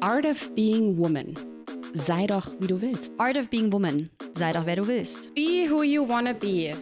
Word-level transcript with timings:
Art 0.00 0.24
of 0.24 0.54
Being 0.54 0.96
Woman. 0.98 1.34
Sei 1.94 2.26
doch, 2.26 2.52
wie 2.60 2.66
du 2.66 2.80
willst. 2.80 3.12
Art 3.18 3.36
of 3.36 3.48
Being 3.48 3.72
Woman. 3.72 4.08
Sei 4.34 4.52
doch, 4.52 4.66
wer 4.66 4.76
du 4.76 4.86
willst. 4.86 5.34
Be 5.34 5.68
who 5.68 5.82
you 5.82 6.08
wanna 6.08 6.34
be. 6.34 6.72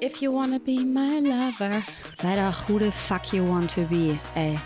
If 0.00 0.20
you 0.20 0.32
wanna 0.32 0.58
be 0.58 0.84
my 0.84 1.20
lover. 1.20 1.82
Sei 2.14 2.36
doch, 2.36 2.68
who 2.68 2.78
the 2.78 2.90
fuck 2.90 3.32
you 3.32 3.42
want 3.48 3.72
to 3.74 3.82
be, 3.82 4.18
ey. 4.34 4.58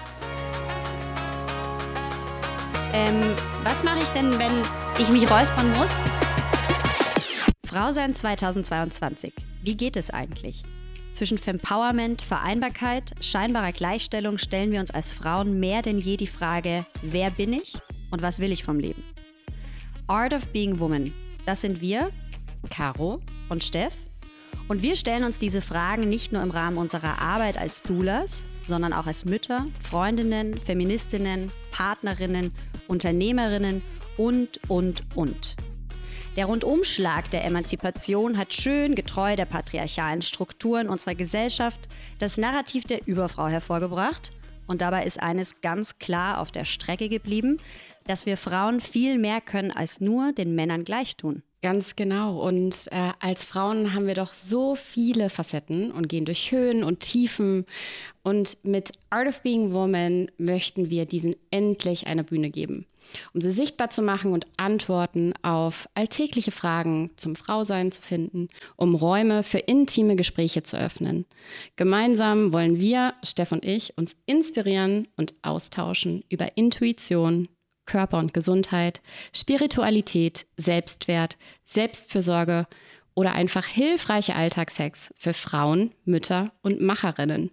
Ähm, 2.93 3.23
was 3.63 3.85
mache 3.85 3.99
ich 4.03 4.09
denn, 4.11 4.37
wenn 4.39 4.53
ich 4.99 5.09
mich 5.11 5.31
räuspern 5.31 5.71
muss? 5.77 5.91
Frau 7.67 7.93
sein 7.93 8.17
2022. 8.17 9.33
Wie 9.63 9.77
geht 9.77 9.97
es 9.97 10.11
eigentlich? 10.11 10.65
Zwischen 11.13 11.39
Fempowerment, 11.39 12.23
Vereinbarkeit, 12.23 13.13
scheinbarer 13.21 13.73
Gleichstellung 13.73 14.39
stellen 14.39 14.73
wir 14.73 14.81
uns 14.81 14.91
als 14.91 15.13
Frauen 15.13 15.61
mehr 15.61 15.83
denn 15.83 15.99
je 15.99 16.17
die 16.17 16.27
Frage, 16.27 16.87
wer 17.03 17.31
bin 17.31 17.53
ich 17.53 17.79
und 18.11 18.23
was 18.23 18.39
will 18.39 18.53
ich 18.53 18.65
vom 18.65 18.79
Leben? 18.79 19.03
Art 20.07 20.33
of 20.33 20.47
Being 20.49 20.79
Woman, 20.81 21.13
das 21.47 21.61
sind 21.61 21.81
wir, 21.81 22.11
Caro 22.71 23.21
und 23.49 23.63
Steff. 23.63 23.93
Und 24.69 24.83
wir 24.83 24.95
stellen 24.95 25.25
uns 25.25 25.39
diese 25.39 25.63
Fragen 25.63 26.09
nicht 26.09 26.33
nur 26.33 26.43
im 26.43 26.51
Rahmen 26.51 26.77
unserer 26.77 27.21
Arbeit 27.21 27.59
als 27.59 27.83
Doulas, 27.83 28.43
sondern 28.69 28.93
auch 28.93 29.07
als 29.07 29.25
Mütter, 29.25 29.67
Freundinnen, 29.83 30.55
Feministinnen, 30.55 31.51
Partnerinnen, 31.73 32.53
Unternehmerinnen 32.87 33.83
und, 34.17 34.61
und, 34.69 35.03
und. 35.17 35.57
Der 36.41 36.47
Rundumschlag 36.47 37.31
der 37.33 37.45
Emanzipation 37.45 38.39
hat 38.39 38.55
schön 38.55 38.95
getreu 38.95 39.37
der 39.37 39.45
patriarchalen 39.45 40.23
Strukturen 40.23 40.89
unserer 40.89 41.15
Gesellschaft 41.15 41.81
das 42.19 42.39
Narrativ 42.39 42.85
der 42.85 43.07
Überfrau 43.07 43.49
hervorgebracht. 43.49 44.33
Und 44.67 44.81
dabei 44.81 45.05
ist 45.05 45.23
eines 45.23 45.61
ganz 45.61 45.99
klar 45.99 46.41
auf 46.41 46.51
der 46.51 46.65
Strecke 46.65 47.11
geblieben, 47.11 47.59
dass 48.07 48.25
wir 48.25 48.39
Frauen 48.39 48.81
viel 48.81 49.19
mehr 49.19 49.43
können 49.43 49.71
als 49.71 50.01
nur 50.01 50.33
den 50.33 50.55
Männern 50.55 50.85
gleich 50.85 51.19
tun. 51.19 51.43
Ganz 51.63 51.95
genau. 51.95 52.41
Und 52.41 52.89
äh, 52.91 53.13
als 53.21 53.45
Frauen 53.45 53.93
haben 53.93 54.07
wir 54.07 54.15
doch 54.15 54.33
so 54.33 54.75
viele 54.75 55.29
Facetten 55.29 55.93
und 55.93 56.09
gehen 56.09 56.25
durch 56.25 56.53
Höhen 56.53 56.83
und 56.83 57.01
Tiefen. 57.01 57.67
Und 58.23 58.57
mit 58.63 58.93
Art 59.11 59.29
of 59.29 59.43
Being 59.43 59.75
Woman 59.75 60.31
möchten 60.39 60.89
wir 60.89 61.05
diesen 61.05 61.37
endlich 61.51 62.07
eine 62.07 62.25
Bühne 62.25 62.51
geben, 62.51 62.87
um 63.35 63.43
sie 63.43 63.51
sichtbar 63.51 63.91
zu 63.91 64.01
machen 64.01 64.33
und 64.33 64.47
Antworten 64.57 65.35
auf 65.43 65.87
alltägliche 65.93 66.51
Fragen 66.51 67.11
zum 67.17 67.37
Frausein 67.37 67.93
zu 67.93 68.01
finden, 68.01 68.49
um 68.77 68.95
Räume 68.95 69.43
für 69.43 69.59
intime 69.59 70.17
Gespräche 70.17 70.63
zu 70.63 70.79
öffnen. 70.79 71.27
Gemeinsam 71.77 72.55
wollen 72.55 72.81
wir, 72.81 73.13
Steff 73.23 73.53
und 73.53 73.67
ich, 73.67 73.99
uns 73.99 74.17
inspirieren 74.25 75.09
und 75.19 75.35
austauschen 75.43 76.25
über 76.31 76.57
Intuition, 76.57 77.49
Körper 77.91 78.19
und 78.19 78.33
Gesundheit, 78.33 79.01
Spiritualität, 79.35 80.47
Selbstwert, 80.57 81.37
Selbstfürsorge 81.65 82.69
oder 83.15 83.33
einfach 83.33 83.67
hilfreiche 83.67 84.37
Alltagshacks 84.37 85.13
für 85.17 85.35
Frauen, 85.35 85.91
Mütter 86.05 86.53
und 86.63 86.81
Macherinnen. 86.81 87.51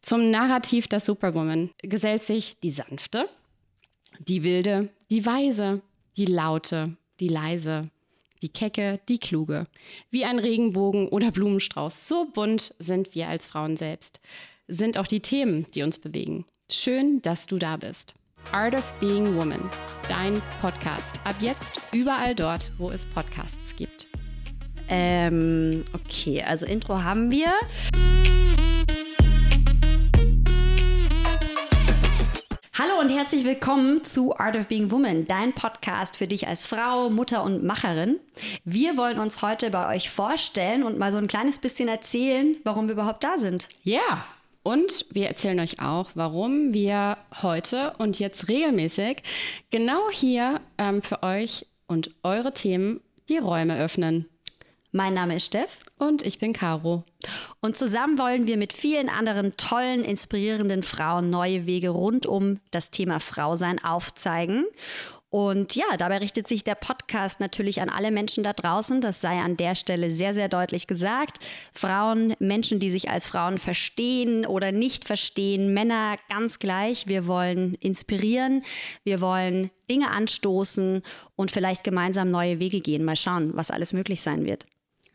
Zum 0.00 0.30
Narrativ 0.30 0.86
der 0.86 1.00
Superwoman 1.00 1.70
gesellt 1.78 2.22
sich 2.22 2.60
die 2.60 2.70
sanfte, 2.70 3.28
die 4.20 4.44
wilde, 4.44 4.90
die 5.10 5.26
weise, 5.26 5.82
die 6.16 6.26
laute, 6.26 6.96
die 7.18 7.28
leise, 7.28 7.90
die 8.42 8.48
kecke, 8.48 9.00
die 9.08 9.18
kluge. 9.18 9.66
Wie 10.10 10.24
ein 10.24 10.38
Regenbogen 10.38 11.08
oder 11.08 11.32
Blumenstrauß. 11.32 12.06
So 12.06 12.26
bunt 12.26 12.74
sind 12.78 13.16
wir 13.16 13.28
als 13.28 13.48
Frauen 13.48 13.76
selbst. 13.76 14.20
Sind 14.68 14.98
auch 14.98 15.08
die 15.08 15.20
Themen, 15.20 15.66
die 15.74 15.82
uns 15.82 15.98
bewegen. 15.98 16.44
Schön, 16.70 17.20
dass 17.22 17.46
du 17.46 17.58
da 17.58 17.76
bist. 17.76 18.14
Art 18.50 18.74
of 18.74 18.92
Being 19.00 19.36
Woman, 19.36 19.70
dein 20.08 20.42
Podcast. 20.60 21.20
Ab 21.24 21.36
jetzt 21.40 21.80
überall 21.92 22.34
dort, 22.34 22.72
wo 22.78 22.90
es 22.90 23.06
Podcasts 23.06 23.76
gibt. 23.76 24.08
Ähm, 24.88 25.84
okay, 25.94 26.42
also 26.42 26.66
Intro 26.66 27.02
haben 27.02 27.30
wir. 27.30 27.52
Hallo 32.78 33.00
und 33.00 33.10
herzlich 33.10 33.44
willkommen 33.44 34.02
zu 34.04 34.36
Art 34.36 34.56
of 34.56 34.66
Being 34.66 34.90
Woman, 34.90 35.24
dein 35.24 35.54
Podcast 35.54 36.16
für 36.16 36.26
dich 36.26 36.48
als 36.48 36.66
Frau, 36.66 37.10
Mutter 37.10 37.44
und 37.44 37.62
Macherin. 37.62 38.18
Wir 38.64 38.96
wollen 38.96 39.18
uns 39.18 39.40
heute 39.40 39.70
bei 39.70 39.94
euch 39.94 40.10
vorstellen 40.10 40.82
und 40.82 40.98
mal 40.98 41.12
so 41.12 41.18
ein 41.18 41.28
kleines 41.28 41.58
bisschen 41.58 41.88
erzählen, 41.88 42.56
warum 42.64 42.88
wir 42.88 42.94
überhaupt 42.94 43.22
da 43.24 43.38
sind. 43.38 43.68
Ja, 43.82 44.00
yeah. 44.00 44.24
Und 44.62 45.06
wir 45.10 45.26
erzählen 45.26 45.58
euch 45.60 45.80
auch, 45.80 46.10
warum 46.14 46.72
wir 46.72 47.16
heute 47.42 47.94
und 47.98 48.18
jetzt 48.18 48.48
regelmäßig 48.48 49.22
genau 49.70 50.10
hier 50.10 50.60
ähm, 50.78 51.02
für 51.02 51.22
euch 51.22 51.66
und 51.86 52.14
eure 52.22 52.52
Themen 52.52 53.00
die 53.28 53.38
Räume 53.38 53.78
öffnen. 53.78 54.28
Mein 54.94 55.14
Name 55.14 55.36
ist 55.36 55.46
Steff. 55.46 55.78
Und 55.98 56.26
ich 56.26 56.38
bin 56.38 56.52
Caro. 56.52 57.04
Und 57.60 57.78
zusammen 57.78 58.18
wollen 58.18 58.46
wir 58.46 58.56
mit 58.56 58.72
vielen 58.72 59.08
anderen 59.08 59.56
tollen, 59.56 60.04
inspirierenden 60.04 60.82
Frauen 60.82 61.30
neue 61.30 61.64
Wege 61.64 61.90
rund 61.90 62.26
um 62.26 62.60
das 62.72 62.90
Thema 62.90 63.20
Frausein 63.20 63.82
aufzeigen 63.82 64.66
und 65.32 65.76
ja, 65.76 65.86
dabei 65.96 66.18
richtet 66.18 66.46
sich 66.46 66.62
der 66.62 66.74
Podcast 66.74 67.40
natürlich 67.40 67.80
an 67.80 67.88
alle 67.88 68.10
Menschen 68.10 68.44
da 68.44 68.52
draußen. 68.52 69.00
Das 69.00 69.22
sei 69.22 69.40
an 69.40 69.56
der 69.56 69.76
Stelle 69.76 70.10
sehr, 70.10 70.34
sehr 70.34 70.50
deutlich 70.50 70.86
gesagt. 70.86 71.38
Frauen, 71.72 72.34
Menschen, 72.38 72.80
die 72.80 72.90
sich 72.90 73.08
als 73.08 73.26
Frauen 73.26 73.56
verstehen 73.56 74.44
oder 74.44 74.72
nicht 74.72 75.06
verstehen, 75.06 75.72
Männer 75.72 76.16
ganz 76.28 76.58
gleich. 76.58 77.06
Wir 77.06 77.26
wollen 77.26 77.76
inspirieren, 77.76 78.62
wir 79.04 79.22
wollen 79.22 79.70
Dinge 79.88 80.10
anstoßen 80.10 81.02
und 81.34 81.50
vielleicht 81.50 81.82
gemeinsam 81.82 82.30
neue 82.30 82.58
Wege 82.58 82.80
gehen. 82.80 83.02
Mal 83.02 83.16
schauen, 83.16 83.52
was 83.54 83.70
alles 83.70 83.94
möglich 83.94 84.20
sein 84.20 84.44
wird. 84.44 84.66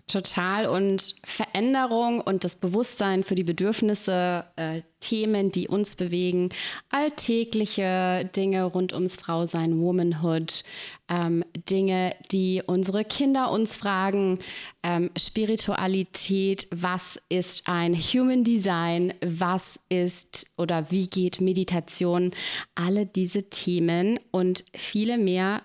Total. 0.07 0.67
Und 0.67 1.15
Veränderung 1.25 2.21
und 2.21 2.45
das 2.45 2.55
Bewusstsein 2.55 3.25
für 3.25 3.35
die 3.35 3.43
Bedürfnisse, 3.43 4.45
äh, 4.55 4.81
Themen, 5.01 5.51
die 5.51 5.67
uns 5.67 5.97
bewegen, 5.97 6.49
alltägliche 6.89 8.29
Dinge 8.33 8.63
rund 8.63 8.93
ums 8.93 9.17
Frausein, 9.17 9.81
Womanhood, 9.81 10.63
ähm, 11.09 11.43
Dinge, 11.69 12.15
die 12.31 12.63
unsere 12.65 13.03
Kinder 13.03 13.51
uns 13.51 13.75
fragen, 13.75 14.39
ähm, 14.81 15.11
Spiritualität, 15.17 16.67
was 16.71 17.19
ist 17.27 17.63
ein 17.65 17.93
Human 17.93 18.45
Design, 18.45 19.13
was 19.21 19.81
ist 19.89 20.47
oder 20.57 20.89
wie 20.89 21.07
geht 21.07 21.41
Meditation, 21.41 22.31
alle 22.75 23.05
diese 23.05 23.49
Themen 23.49 24.21
und 24.31 24.63
viele 24.73 25.17
mehr 25.17 25.63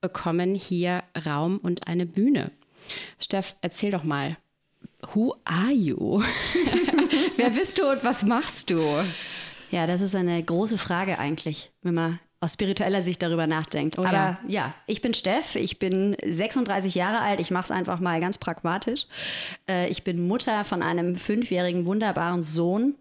bekommen 0.00 0.54
hier 0.54 1.02
Raum 1.26 1.58
und 1.58 1.86
eine 1.86 2.06
Bühne. 2.06 2.50
Steff, 3.18 3.56
erzähl 3.60 3.90
doch 3.90 4.04
mal. 4.04 4.36
Who 5.12 5.34
are 5.44 5.72
you? 5.72 6.22
Wer 7.36 7.50
bist 7.50 7.78
du 7.78 7.90
und 7.90 8.04
was 8.04 8.24
machst 8.24 8.70
du? 8.70 9.04
Ja, 9.70 9.86
das 9.86 10.00
ist 10.00 10.14
eine 10.14 10.42
große 10.42 10.78
Frage 10.78 11.18
eigentlich, 11.18 11.72
wenn 11.82 11.94
man 11.94 12.20
aus 12.44 12.52
spiritueller 12.52 13.02
Sicht 13.02 13.22
darüber 13.22 13.46
nachdenkt. 13.46 13.98
Oh, 13.98 14.04
Aber 14.04 14.12
ja. 14.12 14.38
ja. 14.46 14.74
ich 14.86 15.00
bin 15.00 15.14
Steff, 15.14 15.56
ich 15.56 15.78
bin 15.78 16.16
36 16.24 16.94
Jahre 16.94 17.20
alt, 17.20 17.40
ich 17.40 17.50
mache 17.50 17.64
es 17.64 17.70
einfach 17.70 18.00
mal 18.00 18.20
ganz 18.20 18.38
pragmatisch. 18.38 19.06
Äh, 19.68 19.88
ich 19.88 20.04
bin 20.04 20.26
Mutter 20.26 20.64
von 20.64 20.82
einem 20.82 21.16
fünfjährigen 21.16 21.86
wunderbaren 21.86 22.42
Sohn, 22.42 22.94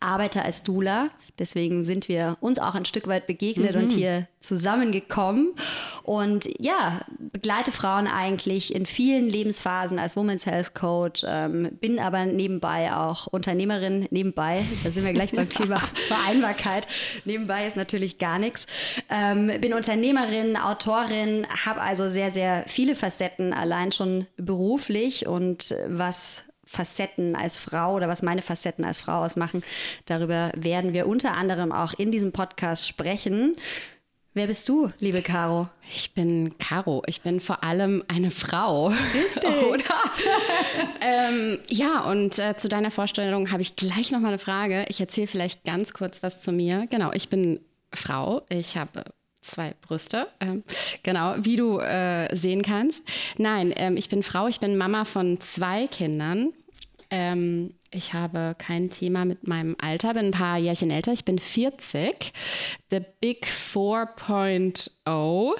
arbeite 0.00 0.42
als 0.42 0.62
Dula. 0.62 1.08
Deswegen 1.38 1.82
sind 1.82 2.08
wir 2.08 2.36
uns 2.40 2.58
auch 2.58 2.74
ein 2.74 2.84
Stück 2.84 3.08
weit 3.08 3.26
begegnet 3.26 3.74
mhm. 3.74 3.82
und 3.82 3.90
hier 3.90 4.28
zusammengekommen. 4.40 5.54
Und 6.02 6.48
ja, 6.58 7.00
begleite 7.18 7.72
Frauen 7.72 8.06
eigentlich 8.06 8.74
in 8.74 8.86
vielen 8.86 9.28
Lebensphasen 9.28 9.98
als 9.98 10.16
Women's 10.16 10.46
Health 10.46 10.74
Coach, 10.74 11.24
ähm, 11.26 11.70
bin 11.80 11.98
aber 11.98 12.26
nebenbei 12.26 12.94
auch 12.94 13.26
Unternehmerin. 13.26 14.06
Nebenbei, 14.10 14.64
da 14.84 14.90
sind 14.90 15.04
wir 15.04 15.12
gleich 15.12 15.32
beim 15.32 15.48
Thema 15.48 15.80
Vereinbarkeit. 16.08 16.86
Nebenbei 17.24 17.66
ist 17.66 17.76
natürlich 17.76 18.18
gar 18.18 18.38
nichts. 18.38 18.66
Ähm, 19.10 19.50
bin 19.60 19.74
Unternehmerin, 19.74 20.56
Autorin, 20.56 21.46
habe 21.64 21.80
also 21.80 22.08
sehr, 22.08 22.30
sehr 22.30 22.64
viele 22.68 22.94
Facetten 22.94 23.52
allein 23.52 23.90
schon 23.90 24.26
beruflich 24.36 25.26
und 25.26 25.74
was 25.88 26.43
Facetten 26.74 27.36
als 27.36 27.58
Frau 27.58 27.94
oder 27.94 28.08
was 28.08 28.22
meine 28.22 28.42
Facetten 28.42 28.84
als 28.84 29.00
Frau 29.00 29.24
ausmachen. 29.24 29.62
Darüber 30.06 30.50
werden 30.54 30.92
wir 30.92 31.06
unter 31.06 31.32
anderem 31.32 31.72
auch 31.72 31.94
in 31.94 32.10
diesem 32.10 32.32
Podcast 32.32 32.86
sprechen. 32.88 33.56
Wer 34.36 34.48
bist 34.48 34.68
du, 34.68 34.90
liebe 34.98 35.22
Caro? 35.22 35.68
Ich 35.94 36.12
bin 36.12 36.58
Caro. 36.58 37.04
Ich 37.06 37.20
bin 37.20 37.38
vor 37.38 37.62
allem 37.62 38.02
eine 38.08 38.32
Frau. 38.32 38.88
Richtig. 39.14 39.44
Oder? 39.70 39.84
ähm, 41.00 41.60
ja, 41.68 42.10
und 42.10 42.40
äh, 42.40 42.56
zu 42.56 42.68
deiner 42.68 42.90
Vorstellung 42.90 43.52
habe 43.52 43.62
ich 43.62 43.76
gleich 43.76 44.10
noch 44.10 44.18
mal 44.18 44.28
eine 44.28 44.40
Frage. 44.40 44.86
Ich 44.88 44.98
erzähle 44.98 45.28
vielleicht 45.28 45.62
ganz 45.62 45.92
kurz 45.92 46.20
was 46.24 46.40
zu 46.40 46.50
mir. 46.50 46.88
Genau, 46.90 47.12
ich 47.12 47.28
bin 47.28 47.60
Frau. 47.92 48.42
Ich 48.48 48.76
habe 48.76 49.04
zwei 49.40 49.74
Brüste, 49.80 50.26
ähm, 50.40 50.64
genau, 51.04 51.36
wie 51.38 51.54
du 51.54 51.78
äh, 51.78 52.34
sehen 52.34 52.62
kannst. 52.62 53.04
Nein, 53.38 53.72
ähm, 53.76 53.96
ich 53.96 54.08
bin 54.08 54.24
Frau, 54.24 54.48
ich 54.48 54.58
bin 54.58 54.76
Mama 54.76 55.04
von 55.04 55.40
zwei 55.40 55.86
Kindern. 55.86 56.52
Ähm, 57.14 57.74
Ich 57.92 58.12
habe 58.12 58.56
kein 58.58 58.90
Thema 58.90 59.24
mit 59.24 59.46
meinem 59.46 59.76
Alter, 59.78 60.14
bin 60.14 60.26
ein 60.26 60.32
paar 60.32 60.58
Jährchen 60.58 60.90
älter. 60.90 61.12
Ich 61.12 61.24
bin 61.24 61.38
40, 61.38 62.32
The 62.90 62.98
Big 63.20 63.46
4.0 63.46 65.52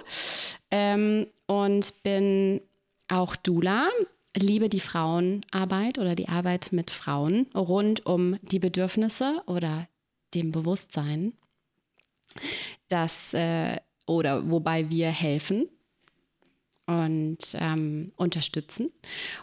ähm, 0.73 1.29
und 1.47 2.03
bin 2.03 2.61
auch 3.06 3.37
Dula. 3.37 3.89
Liebe 4.37 4.69
die 4.69 4.81
Frauenarbeit 4.81 6.01
oder 6.01 6.17
die 6.17 6.29
Arbeit 6.29 6.73
mit 6.73 6.91
Frauen 6.91 7.47
rund 7.55 8.05
um 8.05 8.37
die 8.43 8.59
Bedürfnisse 8.59 9.41
oder 9.47 9.87
dem 10.35 10.51
Bewusstsein, 10.51 11.35
dass 12.89 13.33
äh, 13.33 13.77
oder 14.06 14.51
wobei 14.51 14.91
wir 14.91 15.09
helfen 15.09 15.69
und 16.87 17.39
ähm, 17.55 18.11
unterstützen. 18.17 18.91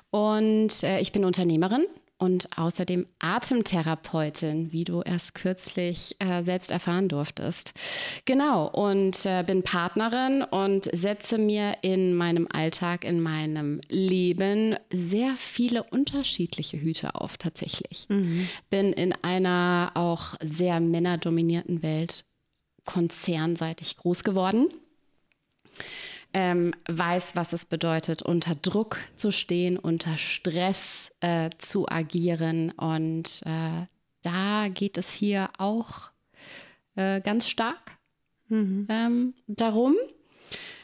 Und 0.10 0.84
äh, 0.84 1.00
ich 1.00 1.14
bin 1.14 1.24
Unternehmerin 1.24 1.86
und 2.22 2.56
außerdem 2.56 3.08
Atemtherapeutin, 3.18 4.72
wie 4.72 4.84
du 4.84 5.02
erst 5.02 5.34
kürzlich 5.34 6.16
äh, 6.20 6.44
selbst 6.44 6.70
erfahren 6.70 7.10
durftest. 7.10 7.74
Genau, 8.26 8.68
und 8.68 9.26
äh, 9.26 9.44
bin 9.44 9.64
Partnerin 9.64 10.44
und 10.44 10.88
setze 10.94 11.40
mir 11.40 11.78
in 11.82 12.14
meinem 12.14 12.48
Alltag, 12.54 13.06
in 13.06 13.22
meinem 13.22 13.82
Leben 13.90 14.76
sehr 14.94 15.34
viele 15.36 15.82
unterschiedliche 15.82 16.80
Hüte 16.80 17.16
auf, 17.16 17.38
tatsächlich. 17.38 18.06
Mhm. 18.08 18.48
Bin 18.70 18.94
in 18.94 19.16
einer 19.24 19.90
auch 19.96 20.36
sehr 20.44 20.80
männerdominierten 20.80 21.82
Welt 21.82 22.26
konzernseitig 22.86 23.98
groß 23.98 24.24
geworden 24.24 24.68
ähm, 26.34 26.74
weiß, 26.88 27.36
was 27.36 27.54
es 27.54 27.66
bedeutet, 27.66 28.22
unter 28.22 28.56
Druck 28.56 28.98
zu 29.16 29.32
stehen, 29.32 29.78
unter 29.78 30.18
Stress 30.18 31.12
äh, 31.20 31.50
zu 31.58 31.90
agieren. 31.90 32.72
Und 32.72 33.42
äh, 33.46 33.86
da 34.22 34.68
geht 34.70 34.98
es 34.98 35.12
hier 35.12 35.50
auch 35.58 36.12
äh, 36.96 37.22
ganz 37.22 37.48
stark 37.48 37.98
mhm. 38.48 38.88
ähm, 38.90 39.34
darum, 39.48 39.96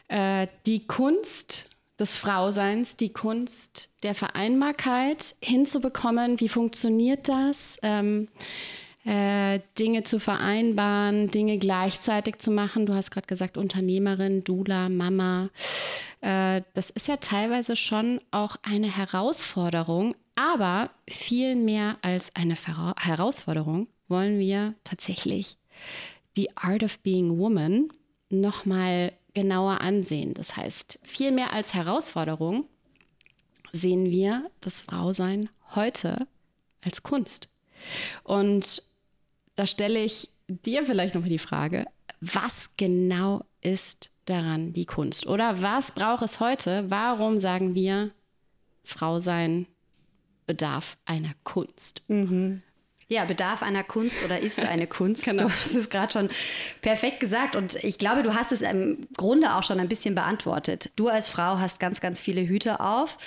äh, 0.08 0.48
die 0.66 0.86
Kunst 0.86 1.70
des 2.00 2.18
Frauseins, 2.18 2.96
die 2.96 3.12
Kunst 3.12 3.90
der 4.04 4.16
Vereinbarkeit 4.16 5.36
hinzubekommen. 5.42 6.40
Wie 6.40 6.50
funktioniert 6.50 7.28
das? 7.28 7.78
Ähm, 7.82 8.28
äh, 9.08 9.62
Dinge 9.80 10.04
zu 10.04 10.20
vereinbaren, 10.20 11.28
Dinge 11.28 11.58
gleichzeitig 11.58 12.40
zu 12.40 12.52
machen. 12.52 12.86
Du 12.86 12.94
hast 12.94 13.10
gerade 13.10 13.26
gesagt, 13.26 13.58
Unternehmerin, 13.58 14.44
Dula, 14.44 14.90
Mama. 14.90 15.50
Äh, 16.20 16.62
das 16.74 16.90
ist 16.90 17.08
ja 17.08 17.16
teilweise 17.16 17.78
schon 17.78 18.20
auch 18.32 18.58
eine 18.64 18.94
Herausforderung, 18.94 20.14
aber 20.36 20.90
viel 21.10 21.56
mehr 21.56 21.98
als 22.02 22.36
eine 22.36 22.58
Ver 22.58 22.96
Herausforderung 23.00 23.88
wollen 24.10 24.40
wir 24.40 24.74
tatsächlich 24.84 25.58
die 26.36 26.56
Art 26.58 26.84
of 26.84 27.00
Being 27.00 27.38
Woman 27.38 27.88
nochmal 28.30 29.14
genauer 29.34 29.80
ansehen. 29.80 30.34
Das 30.34 30.58
heißt, 30.58 31.00
viel 31.04 31.32
mehr 31.32 31.54
als 31.54 31.74
Herausforderung 31.74 32.66
sehen 33.72 34.10
wir 34.10 34.52
das 34.60 34.82
Frausein 34.82 35.50
heute 35.76 36.28
als 36.84 37.04
Kunst. 37.04 37.48
Und 38.24 38.84
da 39.58 39.66
stelle 39.66 40.00
ich 40.00 40.30
dir 40.48 40.86
vielleicht 40.86 41.16
nochmal 41.16 41.30
die 41.30 41.40
Frage, 41.40 41.86
was 42.22 42.72
genau 42.78 43.44
ist 43.62 44.12
daran 44.26 44.72
die 44.72 44.86
Kunst? 44.86 45.28
Oder 45.28 45.62
was 45.62 45.92
braucht 45.92 46.24
es 46.24 46.40
heute? 46.40 46.90
Warum 46.90 47.40
sagen 47.40 47.76
wir, 47.76 48.12
Frau 48.84 49.20
sein 49.20 49.68
bedarf 50.46 50.98
einer 51.06 51.34
Kunst? 51.44 52.04
Mhm. 52.08 52.62
Ja, 53.10 53.24
bedarf 53.24 53.64
einer 53.64 53.84
Kunst 53.84 54.24
oder 54.26 54.40
ist 54.40 54.60
eine 54.60 54.88
Kunst. 54.88 55.24
genau. 55.24 55.44
Du 55.44 55.50
hast 55.52 55.76
es 55.76 55.90
gerade 55.90 56.12
schon 56.12 56.30
perfekt 56.82 57.20
gesagt 57.20 57.56
und 57.56 57.76
ich 57.84 57.98
glaube, 57.98 58.22
du 58.24 58.34
hast 58.36 58.52
es 58.52 58.62
im 58.62 59.08
Grunde 59.16 59.56
auch 59.56 59.64
schon 59.64 59.80
ein 59.80 59.88
bisschen 59.88 60.14
beantwortet. 60.14 60.90
Du 60.96 61.08
als 61.08 61.30
Frau 61.30 61.58
hast 61.58 61.80
ganz, 61.80 62.02
ganz 62.02 62.20
viele 62.20 62.42
Hüte 62.46 62.80
auf 62.82 63.18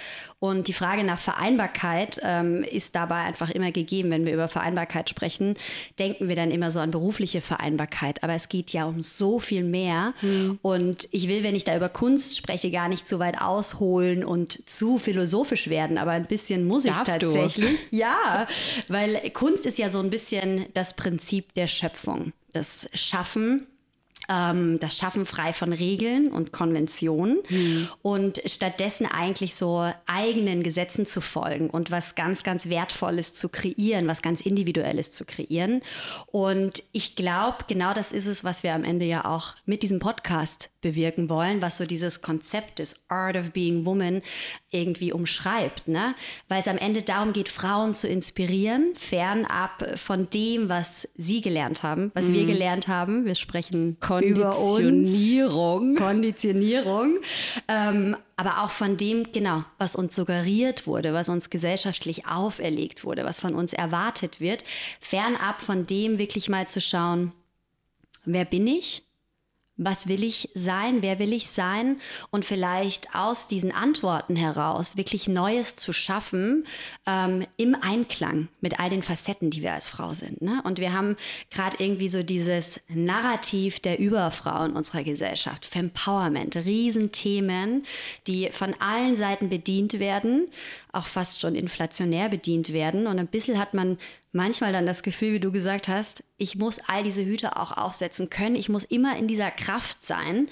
und 0.41 0.69
die 0.69 0.73
Frage 0.73 1.05
nach 1.05 1.19
Vereinbarkeit 1.19 2.19
ähm, 2.23 2.65
ist 2.65 2.95
dabei 2.95 3.17
einfach 3.17 3.51
immer 3.51 3.73
gegeben. 3.73 4.11
Wenn 4.11 4.25
wir 4.25 4.33
über 4.33 4.49
Vereinbarkeit 4.49 5.11
sprechen, 5.11 5.55
denken 5.99 6.31
wir 6.31 6.37
dann 6.37 6.51
immer 6.51 6.71
so 6.71 6.81
an 6.81 6.91
berufliche 6.91 7.43
Vereinbarkeit. 7.43 8.25
Aber 8.25 8.33
es 8.33 8.49
geht 8.49 8.71
ja 8.71 8.87
um 8.87 9.03
so 9.03 9.39
viel 9.39 9.63
mehr. 9.63 10.15
Mhm. 10.23 10.59
Und 10.63 11.09
ich 11.11 11.29
will, 11.29 11.43
wenn 11.43 11.55
ich 11.55 11.65
da 11.65 11.77
über 11.77 11.91
Kunst 11.91 12.39
spreche, 12.39 12.71
gar 12.71 12.89
nicht 12.89 13.07
zu 13.07 13.19
weit 13.19 13.39
ausholen 13.39 14.25
und 14.25 14.67
zu 14.67 14.97
philosophisch 14.97 15.69
werden. 15.69 15.99
Aber 15.99 16.13
ein 16.13 16.25
bisschen 16.25 16.67
muss 16.67 16.87
ich 16.87 16.93
tatsächlich. 16.93 17.85
Du? 17.91 17.97
Ja, 17.97 18.47
weil 18.89 19.21
Kunst 19.35 19.67
ist 19.67 19.70
ja 19.79 19.91
so 19.91 20.01
ein 20.01 20.11
bisschen 20.11 20.67
das 20.75 20.95
Prinzip 20.95 21.55
der 21.55 21.67
Schöpfung. 21.67 22.33
Das 22.53 22.89
Schaffen 22.95 23.67
ähm, 24.31 24.79
das 24.79 24.97
Schaffen 24.97 25.27
frei 25.27 25.53
von 25.53 25.73
Regeln 25.73 26.29
und 26.29 26.53
Konventionen 26.53 27.39
mhm. 27.49 27.89
und 28.01 28.41
stattdessen 28.47 29.07
eigentlich 29.07 29.57
so 29.57 29.91
eigenen 30.07 30.63
Gesetzen 30.63 31.05
zu 31.05 31.21
folgen 31.21 31.69
und 31.69 31.91
was 31.91 32.15
ganz, 32.15 32.43
ganz 32.43 32.69
Wertvolles 32.69 33.35
zu 33.35 33.49
kreieren, 33.49 34.07
was 34.07 34.23
ganz 34.23 34.41
Individuelles 34.41 35.11
zu 35.11 35.25
kreieren. 35.25 35.83
Und 36.27 36.83
ich 36.93 37.17
glaube, 37.17 37.65
genau 37.67 37.93
das 37.93 38.13
ist 38.13 38.27
es, 38.27 38.45
was 38.45 38.63
wir 38.63 38.75
am 38.75 38.85
Ende 38.85 39.05
ja 39.05 39.25
auch 39.25 39.57
mit 39.67 39.83
diesem 39.83 39.99
Podcast 39.99 40.71
bewirken 40.81 41.29
wollen, 41.29 41.61
was 41.61 41.79
so 41.79 41.85
dieses 41.85 42.23
Konzept 42.23 42.79
des 42.79 42.95
Art 43.09 43.37
of 43.37 43.51
Being 43.51 43.85
Woman 43.85 44.23
irgendwie 44.71 45.13
umschreibt, 45.13 45.89
ne? 45.89 46.15
Weil 46.49 46.61
es 46.61 46.69
am 46.69 46.79
Ende 46.79 47.03
darum 47.03 47.33
geht, 47.33 47.49
Frauen 47.49 47.95
zu 47.95 48.07
inspirieren, 48.07 48.95
fernab 48.95 49.99
von 49.99 50.31
dem, 50.31 50.69
was 50.69 51.09
sie 51.17 51.41
gelernt 51.41 51.83
haben, 51.83 52.13
was 52.15 52.29
mm. 52.29 52.35
wir 52.35 52.43
mhm. 52.43 52.47
gelernt 52.47 52.89
haben. 52.89 53.25
Wir 53.25 53.35
sprechen 53.35 53.99
Konditionierung. 54.21 55.97
Konditionierung. 55.97 57.19
Ähm, 57.69 58.17
aber 58.37 58.63
auch 58.65 58.71
von 58.71 58.97
dem, 58.97 59.33
genau, 59.33 59.65
was 59.79 59.97
uns 59.97 60.17
suggeriert 60.17 60.87
wurde, 60.87 61.13
was 61.13 61.29
uns 61.29 61.51
gesellschaftlich 61.51 62.27
auferlegt 62.27 63.05
wurde, 63.05 63.25
was 63.25 63.41
von 63.41 63.55
uns 63.55 63.73
erwartet 63.73 64.41
wird, 64.41 64.65
fernab 65.01 65.61
von 65.61 65.87
dem 65.87 66.19
wirklich 66.19 66.49
mal 66.49 66.69
zu 66.69 66.81
schauen, 66.81 67.33
wer 68.25 68.45
bin 68.45 68.67
ich? 68.67 69.03
Was 69.83 70.09
will 70.09 70.23
ich 70.23 70.51
sein, 70.55 70.99
wer 71.01 71.19
will 71.19 71.33
ich 71.33 71.49
sein 71.49 72.01
und 72.31 72.45
vielleicht 72.45 73.15
aus 73.15 73.47
diesen 73.47 73.73
Antworten 73.73 74.37
heraus 74.37 74.99
wirklich 74.99 75.27
Neues 75.27 75.75
zu 75.75 75.95
schaffen 75.95 76.67
ähm, 77.07 77.47
im 77.57 77.75
Einklang 77.75 78.49
mit 78.61 78.79
all 78.79 78.91
den 78.91 79.03
Facetten, 79.03 79.49
die 79.49 79.63
wir 79.63 79.73
als 79.73 79.89
Frau 79.89 80.13
sind. 80.13 80.43
Ne? 80.43 80.61
Und 80.65 80.79
wir 80.79 80.93
haben 80.93 81.17
gerade 81.51 81.79
irgendwie 81.81 82.11
so 82.11 82.23
dieses 82.23 82.79
Narrativ 82.89 83.81
der 83.81 83.99
Überfrau 83.99 84.67
in 84.67 84.73
unserer 84.73 85.03
Gesellschaft, 85.03 85.65
Fempowerment, 85.65 86.57
Riesenthemen, 86.57 87.85
die 88.27 88.51
von 88.53 88.75
allen 88.81 89.17
Seiten 89.17 89.49
bedient 89.49 89.99
werden, 89.99 90.49
auch 90.93 91.07
fast 91.07 91.41
schon 91.41 91.55
inflationär 91.55 92.29
bedient 92.29 92.75
werden. 92.75 93.07
Und 93.07 93.19
ein 93.19 93.29
bisschen 93.29 93.59
hat 93.59 93.73
man 93.73 93.97
manchmal 94.33 94.73
dann 94.73 94.87
das 94.87 95.03
Gefühl, 95.03 95.35
wie 95.35 95.41
du 95.41 95.53
gesagt 95.53 95.89
hast, 95.89 96.23
ich 96.37 96.57
muss 96.57 96.79
all 96.87 97.03
diese 97.03 97.25
Hüte 97.25 97.57
auch 97.57 97.77
aufsetzen 97.77 98.31
können. 98.31 98.55
Ich 98.55 98.69
muss 98.69 98.85
immer 98.85 99.17
in 99.17 99.29
dieser 99.29 99.51
Kraft 99.51 100.05
sein. 100.05 100.49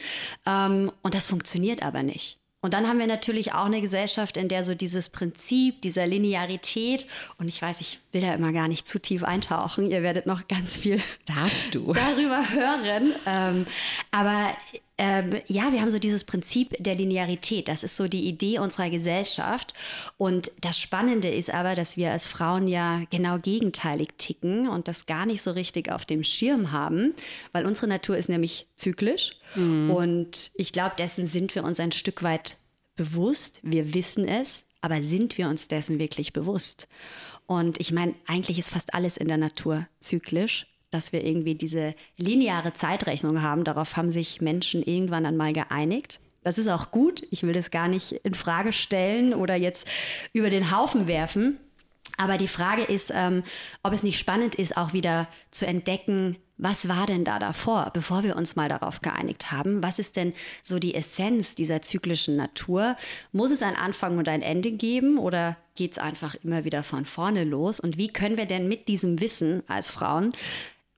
Ähm, 0.47 0.93
und 1.03 1.15
das 1.15 1.27
funktioniert 1.27 1.83
aber 1.83 2.03
nicht. 2.03 2.39
Und 2.61 2.75
dann 2.75 2.89
haben 2.89 2.99
wir 2.99 3.07
natürlich 3.07 3.53
auch 3.53 3.67
eine 3.67 3.81
Gesellschaft, 3.81 4.37
in 4.37 4.49
der 4.49 4.65
so 4.65 4.75
dieses 4.75 5.11
Prinzip 5.11 5.81
dieser 5.83 6.09
Linearität, 6.09 7.07
und 7.39 7.47
ich 7.47 7.63
weiß, 7.63 7.81
ich 7.81 8.01
will 8.11 8.21
da 8.21 8.35
immer 8.35 8.51
gar 8.53 8.67
nicht 8.67 8.89
zu 8.89 8.99
tief 8.99 9.23
eintauchen, 9.23 9.91
ihr 9.91 10.03
werdet 10.03 10.27
noch 10.27 10.49
ganz 10.49 10.77
viel 10.77 11.01
Darfst 11.25 11.77
du. 11.77 11.93
darüber 11.93 12.51
hören. 12.51 13.15
Ähm, 13.27 13.67
aber 14.11 14.57
ähm, 14.99 15.35
ja, 15.47 15.73
wir 15.73 15.81
haben 15.81 15.93
so 15.93 16.01
dieses 16.01 16.25
Prinzip 16.25 16.75
der 16.79 16.97
Linearität. 16.97 17.69
Das 17.69 17.85
ist 17.85 17.97
so 17.97 18.09
die 18.09 18.29
Idee 18.29 18.59
unserer 18.59 18.91
Gesellschaft. 18.91 19.73
Und 20.17 20.51
das 20.61 20.81
Spannende 20.81 21.29
ist 21.29 21.55
aber, 21.55 21.77
dass 21.77 21.97
wir 21.97 22.11
als 22.11 22.27
Frauen 22.27 22.67
ja 22.67 23.03
genau 23.11 23.39
gegenteilig 23.39 24.11
ticken 24.19 24.69
und 24.69 24.89
das 24.89 25.07
gar 25.07 25.25
nicht 25.25 25.41
so 25.41 25.53
richtig 25.53 25.93
auf 25.93 26.05
dem 26.05 26.25
Schirm 26.25 26.73
haben, 26.73 27.15
weil 27.53 27.65
unsere 27.65 27.87
Natur 27.87 28.17
ist 28.17 28.29
nämlich 28.29 28.67
zyklisch. 28.75 29.37
Mhm. 29.55 29.91
Und 29.93 30.51
ich 30.55 30.73
glaube, 30.73 30.97
dessen 30.99 31.29
sind 31.29 31.55
wir 31.55 31.63
uns 31.63 31.79
ein 31.79 31.93
Stück 31.93 32.25
weit 32.25 32.57
bewusst. 32.97 33.61
Wir 33.63 33.95
wissen 33.95 34.27
es, 34.27 34.65
aber 34.81 35.01
sind 35.01 35.39
wir 35.39 35.49
uns 35.49 35.69
dessen 35.69 36.01
wirklich 36.01 36.33
bewusst? 36.33 36.89
Und 37.47 37.81
ich 37.81 37.93
meine, 37.93 38.15
eigentlich 38.27 38.59
ist 38.59 38.71
fast 38.71 38.95
alles 38.95 39.17
in 39.17 39.29
der 39.29 39.39
Natur 39.39 39.87
zyklisch 40.01 40.67
dass 40.91 41.13
wir 41.13 41.25
irgendwie 41.25 41.55
diese 41.55 41.95
lineare 42.17 42.73
Zeitrechnung 42.73 43.43
haben. 43.43 43.65
Darauf 43.65 43.97
haben 43.97 44.11
sich 44.11 44.41
Menschen 44.41 44.83
irgendwann 44.83 45.27
einmal 45.27 45.53
geeinigt. 45.53 46.21
Das 46.43 46.59
ist 46.59 46.69
auch 46.69 46.91
gut. 46.91 47.23
Ich 47.31 47.43
will 47.43 47.53
das 47.53 47.71
gar 47.71 47.89
nicht 47.89 48.13
in 48.13 48.35
Frage 48.35 48.73
stellen 48.73 49.35
oder 49.35 49.55
jetzt 49.55 49.87
über 50.33 50.51
den 50.51 50.71
Haufen 50.71 51.07
werfen. 51.07 51.59
Aber 52.17 52.39
die 52.39 52.49
Frage 52.49 52.83
ist, 52.83 53.13
ähm, 53.15 53.45
ob 53.83 53.93
es 53.93 54.03
nicht 54.03 54.19
spannend 54.19 54.55
ist, 54.55 54.77
auch 54.77 54.93
wieder 54.93 55.29
zu 55.51 55.67
entdecken, 55.67 56.37
was 56.57 56.89
war 56.89 57.07
denn 57.07 57.25
da 57.25 57.39
davor, 57.39 57.91
bevor 57.95 58.25
wir 58.25 58.35
uns 58.35 58.57
mal 58.57 58.69
darauf 58.69 59.01
geeinigt 59.01 59.53
haben? 59.53 59.83
Was 59.83 60.01
ist 60.01 60.17
denn 60.17 60.35
so 60.65 60.81
die 60.81 60.97
Essenz 60.97 61.55
dieser 61.55 61.83
zyklischen 61.83 62.35
Natur? 62.35 62.97
Muss 63.31 63.53
es 63.53 63.63
einen 63.63 63.77
Anfang 63.77 64.19
und 64.19 64.29
ein 64.29 64.43
Ende 64.43 64.73
geben 64.73 65.19
oder 65.19 65.57
geht 65.77 65.93
es 65.93 65.99
einfach 65.99 66.35
immer 66.43 66.65
wieder 66.65 66.83
von 66.83 67.05
vorne 67.05 67.45
los? 67.45 67.79
Und 67.79 67.97
wie 67.97 68.09
können 68.09 68.37
wir 68.37 68.47
denn 68.47 68.67
mit 68.67 68.89
diesem 68.89 69.21
Wissen 69.21 69.63
als 69.69 69.89
Frauen 69.89 70.33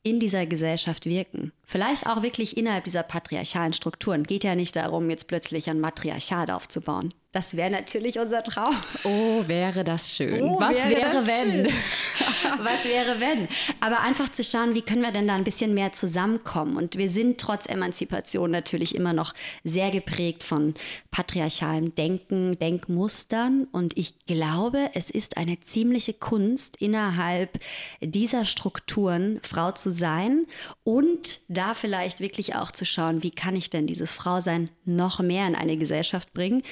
in 0.03 0.21
dieser 0.21 0.47
Gesellschaft 0.47 1.05
wirken. 1.05 1.53
Vielleicht 1.65 2.07
auch 2.07 2.23
wirklich 2.23 2.57
innerhalb 2.57 2.85
dieser 2.85 3.03
patriarchalen 3.03 3.73
Strukturen. 3.73 4.25
Geht 4.25 4.45
ja 4.45 4.55
nicht 4.55 4.77
darum, 4.77 5.11
jetzt 5.11 5.29
plötzlich 5.29 5.69
ein 5.69 5.81
Matriarchat 5.81 6.51
aufzubauen. 6.51 7.13
Das 7.33 7.57
wäre 7.57 7.71
natürlich 7.71 8.19
unser 8.19 8.43
Traum. 8.43 8.75
Oh, 9.05 9.47
wäre 9.47 9.85
das 9.85 10.13
schön. 10.13 10.43
Oh, 10.43 10.59
Was 10.59 10.75
wäre, 10.75 10.97
wäre 10.97 11.27
wenn? 11.29 11.67
Was 12.65 12.85
wäre 12.85 13.21
wenn? 13.21 13.47
Aber 13.79 14.01
einfach 14.01 14.29
zu 14.31 14.43
schauen, 14.43 14.75
wie 14.75 14.83
können 14.83 15.03
wir 15.03 15.13
denn 15.13 15.29
da 15.29 15.37
ein 15.37 15.45
bisschen 15.45 15.73
mehr 15.73 15.93
zusammenkommen? 15.93 16.77
Und 16.77 16.99
wir 16.99 17.09
sind 17.09 17.39
trotz 17.39 17.67
Emanzipation 17.67 18.51
natürlich 18.51 18.97
immer 18.97 19.13
noch 19.13 19.33
sehr 19.63 19.93
geprägt 19.93 20.43
von 20.43 20.75
patriarchalem 21.13 21.95
Denken, 21.95 22.59
Denkmustern. 22.59 23.69
Und 23.71 23.97
ich 23.97 24.27
glaube, 24.27 24.91
es 24.95 25.09
ist 25.09 25.37
eine 25.37 25.61
ziemliche 25.61 26.15
Kunst, 26.15 26.79
innerhalb 26.79 27.59
dieser 28.01 28.45
Strukturen 28.45 29.39
Frau 29.45 29.71
zu 29.71 29.93
sein 29.93 30.47
und 30.83 31.41
da 31.49 31.75
vielleicht 31.75 32.19
wirklich 32.19 32.57
auch 32.57 32.73
zu 32.73 32.85
schauen, 32.85 33.23
wie 33.23 33.31
kann 33.31 33.55
ich 33.55 33.71
denn 33.71 33.87
dieses 33.87 34.13
Frausein 34.13 34.69
noch 34.85 35.21
mehr 35.21 35.47
in 35.47 35.55
eine 35.55 35.77
Gesellschaft 35.77 36.33
bringen, 36.33 36.65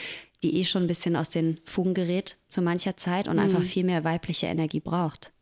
die 0.42 0.56
eh 0.56 0.64
schon 0.64 0.84
ein 0.84 0.88
bisschen 0.88 1.16
aus 1.16 1.28
den 1.28 1.60
Fugen 1.64 1.94
gerät 1.94 2.36
zu 2.48 2.62
mancher 2.62 2.96
Zeit 2.96 3.28
und 3.28 3.34
mhm. 3.34 3.42
einfach 3.42 3.62
viel 3.62 3.84
mehr 3.84 4.04
weibliche 4.04 4.46
Energie 4.46 4.80
braucht. 4.80 5.32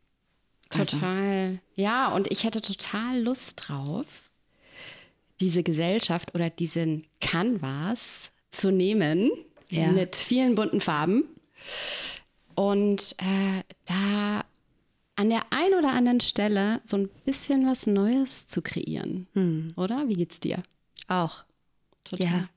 Total. 0.71 1.47
Also. 1.47 1.59
Ja, 1.75 2.15
und 2.15 2.31
ich 2.33 2.45
hätte 2.45 2.61
total 2.61 3.21
Lust 3.21 3.55
drauf, 3.57 4.07
diese 5.41 5.63
Gesellschaft 5.63 6.35
oder 6.35 6.51
diesen 6.51 7.05
Canvas 7.21 8.31
zu 8.51 8.71
nehmen 8.71 9.31
ja. 9.69 9.89
mit 9.89 10.17
vielen 10.17 10.55
bunten 10.55 10.81
Farben 10.81 11.25
und 12.55 13.15
äh, 13.19 13.63
da 13.85 14.45
an 15.15 15.31
der 15.31 15.45
einen 15.51 15.75
oder 15.75 15.93
anderen 15.93 16.21
Stelle 16.21 16.81
so 16.85 16.97
ein 16.97 17.09
bisschen 17.25 17.67
was 17.67 17.87
Neues 17.87 18.47
zu 18.47 18.61
kreieren. 18.61 19.27
Hm. 19.33 19.73
Oder? 19.77 20.09
Wie 20.09 20.15
geht's 20.15 20.41
dir? 20.41 20.63
Auch. 21.09 21.45
Total. 22.05 22.27
Ja. 22.27 22.49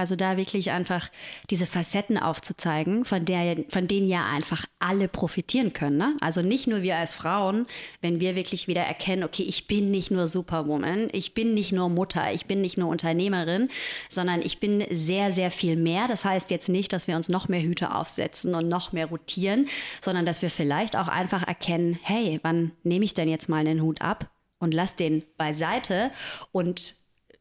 Also 0.00 0.16
da 0.16 0.38
wirklich 0.38 0.70
einfach 0.70 1.10
diese 1.50 1.66
Facetten 1.66 2.16
aufzuzeigen, 2.16 3.04
von, 3.04 3.26
der, 3.26 3.56
von 3.68 3.86
denen 3.86 4.08
ja 4.08 4.24
einfach 4.24 4.64
alle 4.78 5.08
profitieren 5.08 5.74
können. 5.74 5.98
Ne? 5.98 6.16
Also 6.22 6.40
nicht 6.40 6.66
nur 6.66 6.80
wir 6.82 6.96
als 6.96 7.12
Frauen, 7.12 7.66
wenn 8.00 8.18
wir 8.18 8.34
wirklich 8.34 8.66
wieder 8.66 8.80
erkennen, 8.80 9.24
okay, 9.24 9.42
ich 9.42 9.66
bin 9.66 9.90
nicht 9.90 10.10
nur 10.10 10.26
Superwoman, 10.26 11.08
ich 11.12 11.34
bin 11.34 11.52
nicht 11.52 11.72
nur 11.72 11.90
Mutter, 11.90 12.32
ich 12.32 12.46
bin 12.46 12.62
nicht 12.62 12.78
nur 12.78 12.88
Unternehmerin, 12.88 13.68
sondern 14.08 14.40
ich 14.40 14.58
bin 14.58 14.86
sehr, 14.90 15.32
sehr 15.32 15.50
viel 15.50 15.76
mehr. 15.76 16.08
Das 16.08 16.24
heißt 16.24 16.50
jetzt 16.50 16.70
nicht, 16.70 16.94
dass 16.94 17.06
wir 17.06 17.16
uns 17.16 17.28
noch 17.28 17.48
mehr 17.48 17.62
Hüte 17.62 17.94
aufsetzen 17.94 18.54
und 18.54 18.68
noch 18.68 18.92
mehr 18.92 19.06
rotieren, 19.06 19.68
sondern 20.00 20.24
dass 20.24 20.40
wir 20.40 20.50
vielleicht 20.50 20.96
auch 20.96 21.08
einfach 21.08 21.46
erkennen, 21.46 21.98
hey, 22.02 22.40
wann 22.42 22.72
nehme 22.84 23.04
ich 23.04 23.12
denn 23.12 23.28
jetzt 23.28 23.50
mal 23.50 23.66
einen 23.66 23.82
Hut 23.82 24.00
ab? 24.00 24.30
Und 24.62 24.74
lass 24.74 24.94
den 24.94 25.24
beiseite 25.38 26.10
und 26.52 26.99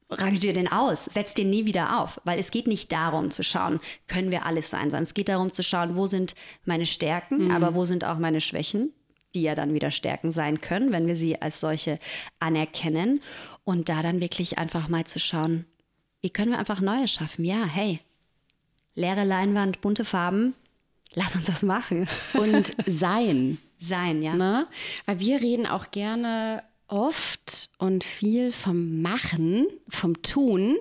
rangier 0.10 0.54
den 0.54 0.72
aus, 0.72 1.06
setz 1.06 1.34
den 1.34 1.50
nie 1.50 1.66
wieder 1.66 2.00
auf, 2.00 2.20
weil 2.24 2.40
es 2.40 2.52
geht 2.52 2.68
nicht 2.68 2.92
darum 2.92 3.32
zu 3.32 3.44
schauen, 3.44 3.80
können 4.08 4.32
wir 4.32 4.46
alles 4.46 4.70
sein, 4.70 4.90
sondern 4.90 5.04
es 5.04 5.14
geht 5.14 5.30
darum 5.30 5.54
zu 5.54 5.64
schauen, 5.64 5.96
wo 5.96 6.08
sind 6.08 6.36
meine 6.66 6.86
Stärken, 6.86 7.46
mhm. 7.46 7.52
aber 7.52 7.76
wo 7.76 7.86
sind 7.86 8.04
auch 8.04 8.18
meine 8.18 8.42
Schwächen, 8.42 8.92
die 9.34 9.44
ja 9.44 9.54
dann 9.56 9.74
wieder 9.74 9.92
Stärken 9.92 10.32
sein 10.32 10.62
können, 10.62 10.92
wenn 10.92 11.06
wir 11.06 11.16
sie 11.16 11.42
als 11.42 11.60
solche 11.60 12.00
anerkennen 12.40 13.22
und 13.64 13.90
da 13.90 14.02
dann 14.02 14.20
wirklich 14.20 14.58
einfach 14.58 14.88
mal 14.88 15.06
zu 15.06 15.20
schauen, 15.20 15.66
wie 16.22 16.32
können 16.32 16.52
wir 16.52 16.60
einfach 16.60 16.82
Neues 16.82 17.14
schaffen? 17.14 17.46
Ja, 17.46 17.64
hey, 17.66 18.00
leere 18.96 19.24
Leinwand, 19.24 19.82
bunte 19.82 20.06
Farben, 20.06 20.56
lass 21.14 21.36
uns 21.36 21.48
das 21.48 21.64
machen. 21.64 22.10
Und 22.34 22.76
sein. 22.88 23.60
Sein, 23.82 24.22
ja. 24.22 24.36
Ne? 24.36 24.68
Weil 25.06 25.20
wir 25.20 25.42
reden 25.42 25.66
auch 25.66 25.92
gerne 25.92 26.64
oft 26.90 27.70
und 27.78 28.04
viel 28.04 28.52
vom 28.52 29.02
Machen, 29.02 29.68
vom 29.88 30.22
Tun. 30.22 30.78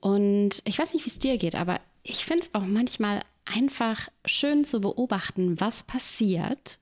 Und 0.00 0.62
ich 0.64 0.78
weiß 0.78 0.94
nicht, 0.94 1.04
wie 1.04 1.10
es 1.10 1.18
dir 1.18 1.38
geht, 1.38 1.54
aber 1.54 1.80
ich 2.02 2.24
finde 2.24 2.44
es 2.44 2.54
auch 2.54 2.64
manchmal 2.64 3.22
einfach 3.44 4.08
schön 4.24 4.64
zu 4.64 4.80
beobachten, 4.80 5.58
was 5.60 5.82
passiert 5.82 6.78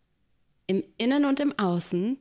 im 0.67 0.83
Innen 0.99 1.25
und 1.25 1.41
im 1.41 1.59
Außen, 1.59 2.19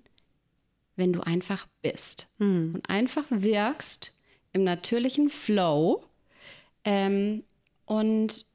wenn 0.95 1.13
du 1.13 1.21
einfach 1.21 1.67
bist 1.81 2.27
hm. 2.37 2.75
und 2.75 2.89
einfach 2.89 3.25
wirkst 3.29 4.13
im 4.51 4.63
natürlichen 4.63 5.29
Flow. 5.29 6.03
Ähm, 6.83 7.43
und 7.85 8.45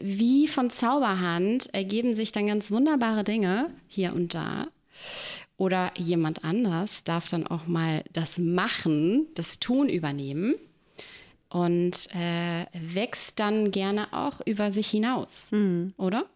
wie 0.00 0.48
von 0.48 0.70
Zauberhand 0.70 1.72
ergeben 1.72 2.14
sich 2.14 2.32
dann 2.32 2.46
ganz 2.46 2.70
wunderbare 2.70 3.22
Dinge 3.22 3.70
hier 3.86 4.14
und 4.14 4.34
da. 4.34 4.68
Oder 5.56 5.92
jemand 5.96 6.44
anders 6.44 7.04
darf 7.04 7.28
dann 7.28 7.46
auch 7.46 7.66
mal 7.66 8.02
das 8.12 8.38
Machen, 8.38 9.28
das 9.34 9.60
Tun 9.60 9.88
übernehmen 9.88 10.56
und 11.48 12.08
äh, 12.12 12.66
wächst 12.72 13.38
dann 13.38 13.70
gerne 13.70 14.12
auch 14.12 14.40
über 14.44 14.72
sich 14.72 14.88
hinaus, 14.90 15.52
mhm. 15.52 15.94
oder? 15.96 16.26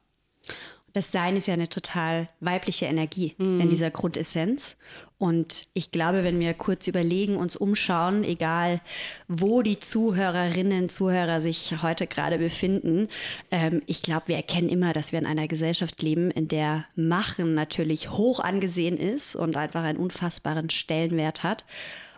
Das 0.93 1.13
Sein 1.13 1.37
ist 1.37 1.47
ja 1.47 1.55
eine 1.55 1.69
total 1.69 2.29
weibliche 2.41 2.87
Energie 2.87 3.35
mhm. 3.39 3.61
in 3.61 3.71
dieser 3.71 3.91
Grundessenz. 3.91 4.77
Und 5.19 5.67
ich 5.75 5.91
glaube, 5.91 6.23
wenn 6.25 6.39
wir 6.39 6.55
kurz 6.55 6.87
überlegen, 6.87 7.37
uns 7.37 7.57
umschauen, 7.57 8.23
egal 8.23 8.81
wo 9.27 9.63
die 9.63 9.79
Zuhörerinnen, 9.79 10.89
Zuhörer 10.89 11.41
sich 11.41 11.83
heute 11.83 12.07
gerade 12.07 12.39
befinden, 12.39 13.09
ähm, 13.51 13.83
ich 13.87 14.03
glaube, 14.03 14.29
wir 14.29 14.37
erkennen 14.37 14.69
immer, 14.69 14.93
dass 14.93 15.13
wir 15.13 15.19
in 15.19 15.27
einer 15.27 15.49
Gesellschaft 15.49 16.01
leben, 16.03 16.31
in 16.31 16.49
der 16.49 16.85
Machen 16.95 17.55
natürlich 17.55 18.11
hoch 18.11 18.41
angesehen 18.41 18.97
ist 18.97 19.35
und 19.35 19.57
einfach 19.57 19.83
einen 19.83 19.99
unfassbaren 19.99 20.71
Stellenwert 20.71 21.43
hat. 21.43 21.65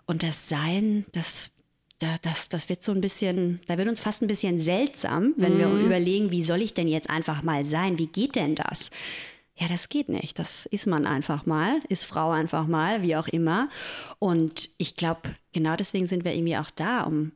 Und 0.07 0.23
das 0.23 0.49
Sein, 0.49 1.07
das 1.13 1.51
da, 2.01 2.17
das, 2.23 2.49
das 2.49 2.69
wird 2.69 2.83
so 2.83 2.93
ein 2.93 3.01
bisschen, 3.01 3.61
da 3.67 3.79
wird 3.79 3.89
uns 3.89 4.01
fast 4.01 4.23
ein 4.23 4.27
bisschen 4.27 4.59
seltsam, 4.59 5.35
wenn 5.37 5.55
mhm. 5.55 5.59
wir 5.59 5.69
überlegen, 5.69 6.33
wie 6.33 6.43
soll 6.43 6.63
ich 6.63 6.75
denn 6.75 6.89
jetzt 6.89 7.09
einfach 7.09 7.43
mal 7.43 7.65
sein? 7.65 7.99
Wie 7.99 8.09
geht 8.09 8.35
denn 8.35 8.57
das? 8.57 8.91
Ja, 9.55 9.69
das 9.69 9.91
geht 9.91 10.09
nicht. 10.09 10.39
Das 10.39 10.65
ist 10.67 10.87
man 10.87 11.07
einfach 11.07 11.45
mal, 11.45 11.81
ist 11.91 12.05
Frau 12.05 12.31
einfach 12.31 12.67
mal, 12.67 13.03
wie 13.03 13.17
auch 13.17 13.29
immer. 13.29 13.69
Und 14.19 14.71
ich 14.79 14.97
glaube, 14.97 15.21
genau 15.53 15.77
deswegen 15.77 16.07
sind 16.07 16.25
wir 16.25 16.35
irgendwie 16.35 16.57
auch 16.57 16.71
da, 16.71 17.03
um 17.03 17.33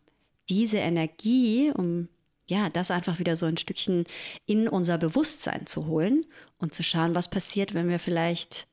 diese 0.48 0.78
Energie, 0.78 1.70
um 1.70 2.08
ja, 2.46 2.70
das 2.70 2.90
einfach 2.90 3.18
wieder 3.18 3.36
so 3.36 3.46
ein 3.46 3.58
Stückchen 3.58 4.04
in 4.46 4.68
unser 4.68 4.96
Bewusstsein 4.98 5.66
zu 5.66 5.86
holen 5.86 6.24
und 6.58 6.74
zu 6.74 6.82
schauen, 6.82 7.14
was 7.14 7.28
passiert, 7.28 7.74
wenn 7.74 7.88
wir 7.88 7.98
vielleicht 7.98 8.66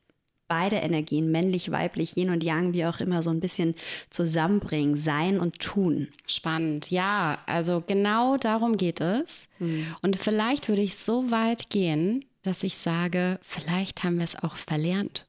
beide 0.52 0.76
Energien, 0.76 1.30
männlich, 1.30 1.70
weiblich, 1.70 2.14
Yin 2.14 2.28
und 2.28 2.44
Yang, 2.44 2.74
wie 2.74 2.84
auch 2.84 3.00
immer, 3.00 3.22
so 3.22 3.30
ein 3.30 3.40
bisschen 3.40 3.74
zusammenbringen, 4.10 4.98
sein 4.98 5.40
und 5.40 5.60
tun. 5.60 6.08
Spannend, 6.26 6.90
ja, 6.90 7.38
also 7.46 7.82
genau 7.86 8.36
darum 8.36 8.76
geht 8.76 9.00
es. 9.00 9.48
Mhm. 9.60 9.86
Und 10.02 10.18
vielleicht 10.18 10.68
würde 10.68 10.82
ich 10.82 10.98
so 10.98 11.30
weit 11.30 11.70
gehen, 11.70 12.26
dass 12.42 12.64
ich 12.64 12.76
sage, 12.76 13.38
vielleicht 13.40 14.04
haben 14.04 14.18
wir 14.18 14.26
es 14.26 14.36
auch 14.36 14.56
verlernt. 14.56 15.24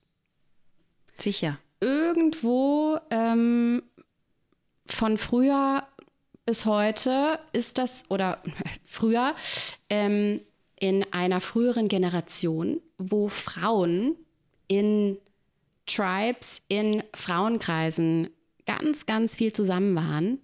Sicher. 1.17 1.57
Irgendwo 1.79 2.99
ähm, 3.09 3.81
von 4.85 5.17
früher 5.17 5.87
bis 6.45 6.65
heute 6.65 7.39
ist 7.53 7.77
das, 7.77 8.03
oder 8.09 8.43
früher, 8.85 9.35
ähm, 9.89 10.41
in 10.81 11.05
einer 11.13 11.39
früheren 11.39 11.87
Generation, 11.87 12.81
wo 12.97 13.29
Frauen 13.29 14.17
in 14.67 15.17
Tribes, 15.85 16.61
in 16.67 17.03
Frauenkreisen 17.13 18.29
ganz, 18.65 19.05
ganz 19.05 19.35
viel 19.35 19.51
zusammen 19.51 19.95
waren, 19.95 20.39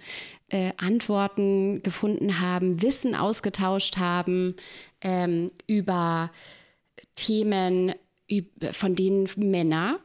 äh, 0.49 0.73
Antworten 0.77 1.81
gefunden 1.83 2.39
haben, 2.39 2.81
Wissen 2.81 3.15
ausgetauscht 3.15 3.97
haben 3.97 4.55
ähm, 5.01 5.51
über 5.67 6.31
Themen, 7.15 7.93
von 8.71 8.95
denen 8.95 9.27
Männer 9.37 9.99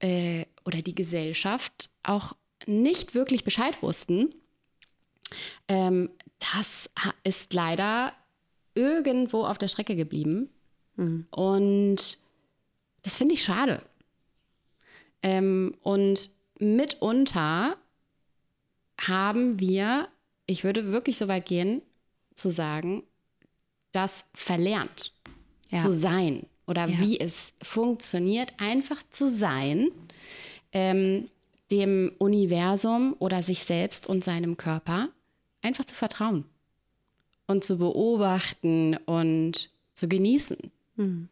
äh, 0.00 0.46
oder 0.64 0.82
die 0.82 0.94
Gesellschaft 0.94 1.90
auch 2.02 2.34
nicht 2.66 3.14
wirklich 3.14 3.44
Bescheid 3.44 3.82
wussten. 3.82 4.34
Ähm, 5.68 6.10
das 6.38 6.90
ist 7.24 7.52
leider 7.52 8.12
irgendwo 8.74 9.44
auf 9.44 9.58
der 9.58 9.68
Strecke 9.68 9.96
geblieben. 9.96 10.50
Mhm. 10.96 11.26
Und 11.30 12.18
das 13.06 13.16
finde 13.16 13.34
ich 13.34 13.44
schade. 13.44 13.84
Ähm, 15.22 15.76
und 15.82 16.28
mitunter 16.58 17.76
haben 19.00 19.60
wir, 19.60 20.08
ich 20.46 20.64
würde 20.64 20.90
wirklich 20.90 21.16
so 21.16 21.28
weit 21.28 21.46
gehen, 21.46 21.82
zu 22.34 22.50
sagen, 22.50 23.04
das 23.92 24.26
verlernt 24.34 25.12
ja. 25.70 25.80
zu 25.80 25.92
sein 25.92 26.46
oder 26.66 26.88
ja. 26.88 26.98
wie 26.98 27.20
es 27.20 27.52
funktioniert, 27.62 28.52
einfach 28.58 29.00
zu 29.08 29.30
sein. 29.30 29.92
Ähm, 30.72 31.30
dem 31.70 32.12
Universum 32.18 33.14
oder 33.20 33.42
sich 33.42 33.60
selbst 33.64 34.08
und 34.08 34.24
seinem 34.24 34.56
Körper 34.56 35.08
einfach 35.62 35.84
zu 35.84 35.94
vertrauen 35.94 36.44
und 37.46 37.64
zu 37.64 37.78
beobachten 37.78 38.96
und 39.06 39.70
zu 39.94 40.08
genießen. 40.08 40.58
Mhm. 40.96 41.28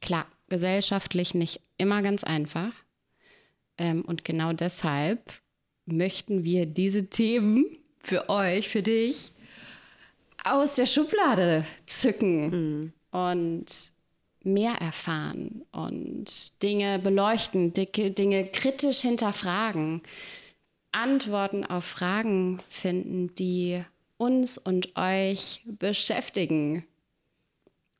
Klar, 0.00 0.26
gesellschaftlich 0.48 1.34
nicht 1.34 1.60
immer 1.78 2.02
ganz 2.02 2.24
einfach. 2.24 2.72
Ähm, 3.78 4.02
und 4.02 4.24
genau 4.24 4.52
deshalb 4.52 5.32
möchten 5.86 6.44
wir 6.44 6.66
diese 6.66 7.06
Themen 7.06 7.66
für 7.98 8.28
euch, 8.28 8.68
für 8.68 8.82
dich, 8.82 9.32
aus 10.44 10.74
der 10.74 10.86
Schublade 10.86 11.64
zücken 11.86 12.50
mhm. 12.50 12.92
und 13.10 13.92
mehr 14.44 14.74
erfahren 14.74 15.64
und 15.72 16.62
Dinge 16.62 17.00
beleuchten, 17.00 17.72
Dinge 17.72 18.46
kritisch 18.46 19.00
hinterfragen, 19.00 20.02
Antworten 20.92 21.64
auf 21.64 21.84
Fragen 21.84 22.62
finden, 22.68 23.34
die 23.34 23.84
uns 24.16 24.56
und 24.56 24.96
euch 24.96 25.62
beschäftigen. 25.66 26.86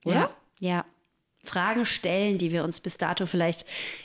Oder? 0.04 0.30
Ja. 0.60 0.68
ja. 0.68 0.84
Fragen 1.46 1.86
stellen, 1.86 2.38
die 2.38 2.50
wir 2.52 2.64
uns 2.64 2.80
bis 2.80 2.96
dato 2.96 3.26
vielleicht 3.26 3.64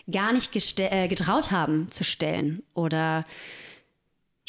gar 0.10 0.33
nicht 0.33 0.79
äh, 0.79 1.07
getraut 1.07 1.51
haben 1.51 1.89
zu 1.91 2.03
stellen 2.03 2.63
oder 2.74 3.25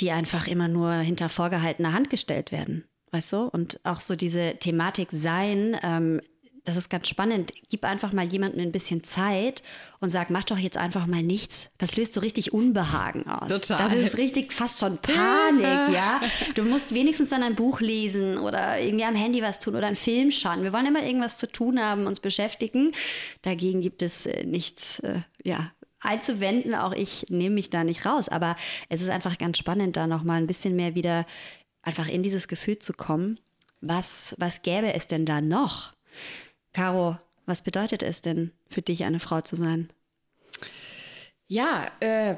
die 0.01 0.11
einfach 0.11 0.47
immer 0.47 0.69
nur 0.69 0.93
hinter 0.95 1.29
vorgehaltener 1.29 1.93
Hand 1.93 2.11
gestellt 2.11 2.53
werden. 2.53 2.85
Weißt 3.11 3.33
du? 3.33 3.43
Und 3.45 3.79
auch 3.85 4.01
so 4.01 4.17
diese 4.17 4.57
Thematik 4.59 5.09
Sein, 5.11 5.79
ähm, 5.83 6.21
das 6.65 6.77
ist 6.77 6.91
ganz 6.91 7.09
spannend. 7.09 7.53
Gib 7.71 7.85
einfach 7.85 8.13
mal 8.13 8.25
jemandem 8.25 8.61
ein 8.61 8.73
bisschen 8.73 9.03
Zeit 9.03 9.63
und 10.01 10.11
sag, 10.11 10.31
mach 10.31 10.45
doch 10.45 10.59
jetzt 10.59 10.77
einfach 10.77 11.07
mal 11.07 11.23
nichts. 11.23 11.71
Das 11.79 11.97
löst 11.97 12.15
so 12.15 12.21
richtig 12.21 12.53
Unbehagen 12.53 13.27
aus. 13.27 13.51
Total. 13.51 13.79
Das 13.79 13.93
ist 13.93 14.17
richtig 14.17 14.53
fast 14.53 14.79
schon 14.79 14.99
Panik, 14.99 15.93
ja. 15.93 16.21
Du 16.55 16.63
musst 16.63 16.95
wenigstens 16.95 17.31
dann 17.31 17.43
ein 17.43 17.57
Buch 17.57 17.81
lesen 17.81 18.39
oder 18.39 18.81
irgendwie 18.81 19.05
am 19.05 19.17
Handy 19.17 19.43
was 19.43 19.59
tun 19.59 19.75
oder 19.75 19.89
einen 19.89 19.97
Film 19.97 20.31
schauen. 20.31 20.63
Wir 20.63 20.73
wollen 20.73 20.87
immer 20.87 21.03
irgendwas 21.05 21.39
zu 21.39 21.51
tun 21.51 21.81
haben, 21.81 22.07
uns 22.07 22.21
beschäftigen. 22.21 22.93
Dagegen 23.43 23.81
gibt 23.81 24.03
es 24.03 24.27
äh, 24.27 24.45
nichts, 24.45 25.01
äh, 25.01 25.23
ja, 25.43 25.73
einzuwenden. 26.01 26.77
Auch 26.77 26.93
ich 26.93 27.27
nehme 27.29 27.57
mich 27.57 27.71
da 27.71 27.83
nicht 27.83 28.07
raus. 28.07 28.29
Aber 28.29 28.55
es 28.89 29.03
ist 29.03 29.11
einfach 29.11 29.37
ganz 29.37 29.59
spannend, 29.59 29.97
da 29.97 30.07
nochmal 30.07 30.41
ein 30.41 30.47
bisschen 30.47 30.77
mehr 30.77 30.95
wieder 30.95 31.27
einfach 31.83 32.09
in 32.09 32.23
dieses 32.23 32.47
Gefühl 32.47 32.79
zu 32.79 32.93
kommen. 32.93 33.41
Was, 33.81 34.37
was 34.39 34.63
gäbe 34.63 34.95
es 34.95 35.09
denn 35.09 35.27
da 35.27 35.41
noch? 35.41 35.93
Caro, 36.73 37.19
was 37.47 37.63
bedeutet 37.63 38.03
es 38.03 38.23
denn 38.23 38.53
für 38.69 38.83
dich, 38.83 39.05
eine 39.05 39.21
Frau 39.21 39.41
zu 39.41 39.57
sein? 39.57 39.91
Ja, 41.49 41.91
äh, 42.01 42.37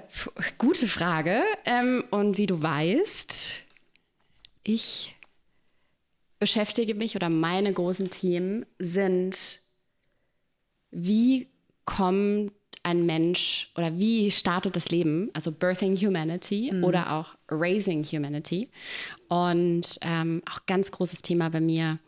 gute 0.59 0.89
Frage. 0.89 1.41
Ähm, 1.65 2.05
und 2.11 2.37
wie 2.37 2.47
du 2.47 2.61
weißt, 2.61 3.53
ich 4.65 5.15
beschäftige 6.41 6.95
mich 6.95 7.15
oder 7.15 7.29
meine 7.29 7.73
großen 7.73 8.11
Themen 8.11 8.67
sind, 8.79 9.61
wie 10.91 11.49
kommt 11.85 12.53
ein 12.83 13.07
Mensch 13.07 13.71
oder 13.77 13.97
wie 13.99 14.31
startet 14.31 14.77
das 14.77 14.91
Leben, 14.91 15.31
also 15.33 15.51
Birthing 15.53 15.97
Humanity 15.97 16.71
mhm. 16.73 16.85
oder 16.85 17.13
auch 17.13 17.35
Raising 17.49 18.05
Humanity. 18.05 18.69
Und 19.29 19.99
ähm, 20.03 20.43
auch 20.51 20.67
ganz 20.67 20.91
großes 20.91 21.23
Thema 21.23 21.49
bei 21.51 21.61
mir 21.61 21.99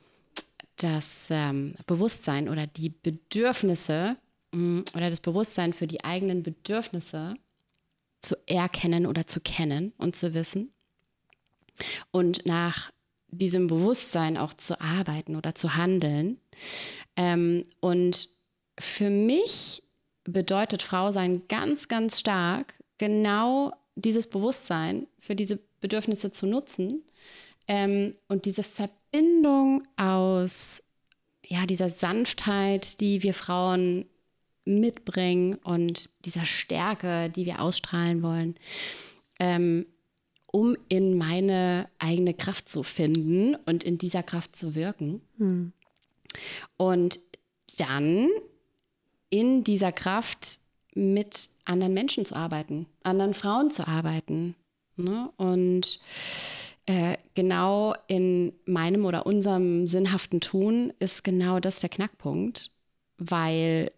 das 0.76 1.28
ähm, 1.30 1.74
Bewusstsein 1.86 2.48
oder 2.48 2.66
die 2.66 2.90
Bedürfnisse 2.90 4.16
mh, 4.52 4.58
mm, 4.60 4.84
oder 4.94 5.10
das 5.10 5.20
Bewusstsein 5.20 5.72
für 5.72 5.86
die 5.86 6.04
eigenen 6.04 6.42
Bedürfnisse 6.42 7.34
zu 8.20 8.36
erkennen 8.46 9.06
oder 9.06 9.26
zu 9.26 9.40
kennen 9.40 9.92
und 9.98 10.16
zu 10.16 10.34
wissen 10.34 10.72
und 12.10 12.46
nach 12.46 12.90
diesem 13.28 13.66
Bewusstsein 13.66 14.36
auch 14.36 14.54
zu 14.54 14.80
arbeiten 14.80 15.36
oder 15.36 15.54
zu 15.54 15.76
handeln. 15.76 16.40
Ähm, 17.16 17.64
und 17.80 18.28
für 18.78 19.10
mich 19.10 19.82
bedeutet 20.24 20.82
Frau 20.82 21.12
sein 21.12 21.46
ganz, 21.48 21.88
ganz 21.88 22.20
stark 22.20 22.74
genau 22.98 23.72
dieses 23.94 24.28
Bewusstsein 24.28 25.06
für 25.18 25.34
diese 25.34 25.58
Bedürfnisse 25.80 26.30
zu 26.30 26.46
nutzen 26.46 27.04
ähm, 27.68 28.14
und 28.28 28.44
diese 28.44 28.62
Verbindung 28.62 29.05
aus 29.96 30.82
ja, 31.44 31.66
dieser 31.66 31.88
Sanftheit, 31.88 33.00
die 33.00 33.22
wir 33.22 33.34
Frauen 33.34 34.06
mitbringen 34.64 35.54
und 35.56 36.10
dieser 36.24 36.44
Stärke, 36.44 37.30
die 37.30 37.46
wir 37.46 37.60
ausstrahlen 37.60 38.22
wollen, 38.22 38.56
ähm, 39.38 39.86
um 40.46 40.76
in 40.88 41.16
meine 41.16 41.88
eigene 41.98 42.34
Kraft 42.34 42.68
zu 42.68 42.82
finden 42.82 43.54
und 43.54 43.84
in 43.84 43.98
dieser 43.98 44.22
Kraft 44.22 44.56
zu 44.56 44.74
wirken. 44.74 45.20
Hm. 45.38 45.72
Und 46.76 47.20
dann 47.76 48.28
in 49.30 49.64
dieser 49.64 49.92
Kraft 49.92 50.58
mit 50.94 51.50
anderen 51.64 51.94
Menschen 51.94 52.24
zu 52.24 52.34
arbeiten, 52.34 52.86
anderen 53.02 53.34
Frauen 53.34 53.70
zu 53.70 53.86
arbeiten. 53.86 54.56
Ne? 54.96 55.30
Und 55.36 56.00
äh, 56.86 57.16
genau 57.34 57.94
in 58.06 58.52
meinem 58.64 59.04
oder 59.04 59.26
unserem 59.26 59.86
sinnhaften 59.88 60.40
Tun 60.40 60.92
ist 61.00 61.24
genau 61.24 61.58
das 61.58 61.80
der 61.80 61.90
Knackpunkt, 61.90 62.70
weil 63.18 63.90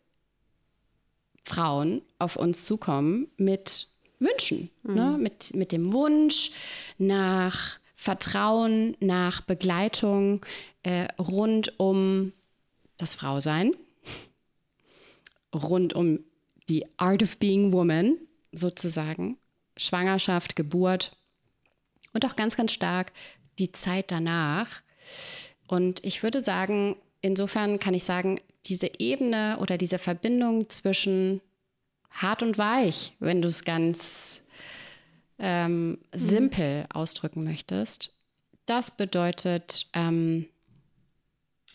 Frauen 1.44 2.02
auf 2.18 2.36
uns 2.36 2.64
zukommen 2.64 3.28
mit 3.36 3.88
Wünschen, 4.18 4.70
mhm. 4.82 4.94
ne? 4.94 5.16
mit, 5.18 5.54
mit 5.54 5.72
dem 5.72 5.92
Wunsch 5.92 6.50
nach 6.96 7.78
Vertrauen, 7.94 8.96
nach 9.00 9.42
Begleitung 9.42 10.44
äh, 10.82 11.08
rund 11.18 11.78
um 11.78 12.32
das 12.96 13.14
Frausein, 13.14 13.74
rund 15.54 15.92
um 15.92 16.20
die 16.68 16.86
Art 16.96 17.22
of 17.22 17.36
Being 17.38 17.72
Woman 17.72 18.16
sozusagen, 18.52 19.36
Schwangerschaft, 19.76 20.56
Geburt 20.56 21.17
und 22.12 22.24
auch 22.24 22.36
ganz, 22.36 22.56
ganz 22.56 22.72
stark 22.72 23.12
die 23.58 23.72
Zeit 23.72 24.10
danach. 24.10 24.68
Und 25.66 26.04
ich 26.04 26.22
würde 26.22 26.42
sagen, 26.42 26.96
insofern 27.20 27.78
kann 27.78 27.94
ich 27.94 28.04
sagen, 28.04 28.40
diese 28.66 28.90
Ebene 28.98 29.58
oder 29.60 29.78
diese 29.78 29.98
Verbindung 29.98 30.68
zwischen 30.68 31.40
hart 32.10 32.42
und 32.42 32.58
weich, 32.58 33.14
wenn 33.18 33.42
du 33.42 33.48
es 33.48 33.64
ganz 33.64 34.40
ähm, 35.38 35.90
mhm. 35.90 35.98
simpel 36.12 36.86
ausdrücken 36.92 37.44
möchtest, 37.44 38.14
das 38.66 38.90
bedeutet 38.90 39.88
ähm, 39.92 40.48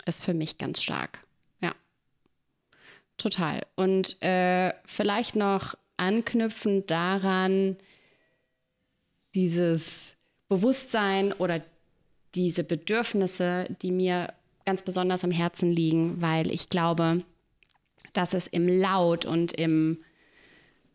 es 0.06 0.22
für 0.22 0.34
mich 0.34 0.58
ganz 0.58 0.82
stark. 0.82 1.26
Ja, 1.62 1.74
total. 3.18 3.66
Und 3.76 4.22
äh, 4.22 4.74
vielleicht 4.86 5.36
noch 5.36 5.76
anknüpfend 5.98 6.92
daran, 6.92 7.78
dieses 9.34 10.16
Bewusstsein 10.54 11.34
oder 11.34 11.62
diese 12.36 12.64
Bedürfnisse, 12.64 13.68
die 13.82 13.92
mir 13.92 14.34
ganz 14.66 14.84
besonders 14.84 15.24
am 15.24 15.32
Herzen 15.32 15.72
liegen, 15.72 16.22
weil 16.22 16.52
ich 16.52 16.70
glaube, 16.70 17.24
dass 18.14 18.34
es 18.34 18.48
im 18.48 18.68
Laut 18.68 19.26
und 19.26 19.54
im 19.54 19.98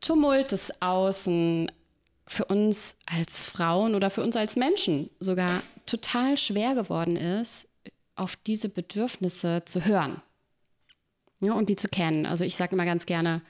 Tumult 0.01 0.53
des 0.53 0.81
Außen 0.81 1.73
für 2.27 2.45
uns 2.45 2.97
als 3.07 3.47
Frauen 3.47 3.95
oder 3.95 4.11
für 4.11 4.23
uns 4.23 4.37
als 4.37 4.55
Menschen 4.55 5.11
sogar 5.19 5.63
total 5.87 6.37
schwer 6.37 6.75
geworden 6.75 7.17
ist, 7.17 7.69
auf 8.15 8.37
diese 8.37 8.69
Bedürfnisse 8.69 9.65
zu 9.65 9.85
hören 9.85 10.23
ja, 11.41 11.53
und 11.53 11.69
die 11.69 11.77
zu 11.77 11.89
kennen. 11.89 12.27
Also 12.27 12.45
ich 12.45 12.57
sage 12.57 12.75
immer 12.75 12.85
ganz 12.85 13.07
gerne, 13.07 13.43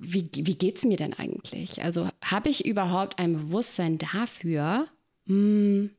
wie, 0.00 0.28
wie 0.32 0.54
geht 0.54 0.78
es 0.78 0.84
mir 0.84 0.96
denn 0.96 1.12
eigentlich? 1.12 1.82
Also 1.84 2.08
habe 2.24 2.48
ich 2.48 2.64
überhaupt 2.64 3.18
ein 3.18 3.34
Bewusstsein 3.34 3.98
dafür, 3.98 4.88
mh, 5.26 5.34
hm, 5.34 5.90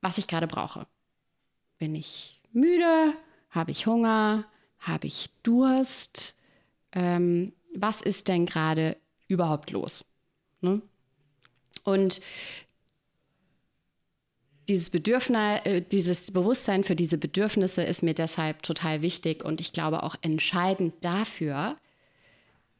was 0.00 0.18
ich 0.18 0.28
gerade 0.28 0.46
brauche? 0.46 0.86
Bin 1.78 1.94
ich 1.94 2.40
müde? 2.52 3.14
Habe 3.50 3.72
ich 3.72 3.86
Hunger? 3.86 4.44
Habe 4.78 5.08
ich 5.08 5.30
Durst? 5.42 6.36
Ähm, 6.92 7.52
was 7.74 8.00
ist 8.00 8.28
denn 8.28 8.46
gerade 8.46 8.96
überhaupt 9.26 9.72
los? 9.72 10.04
Ne? 10.60 10.80
Und 11.82 12.20
dieses 14.68 14.90
Bedürfnis, 14.90 15.60
äh, 15.64 15.82
dieses 15.82 16.30
Bewusstsein 16.30 16.84
für 16.84 16.94
diese 16.94 17.18
Bedürfnisse 17.18 17.82
ist 17.82 18.02
mir 18.02 18.14
deshalb 18.14 18.62
total 18.62 19.02
wichtig 19.02 19.44
und 19.44 19.60
ich 19.60 19.72
glaube 19.72 20.04
auch 20.04 20.14
entscheidend 20.22 20.94
dafür, 21.00 21.76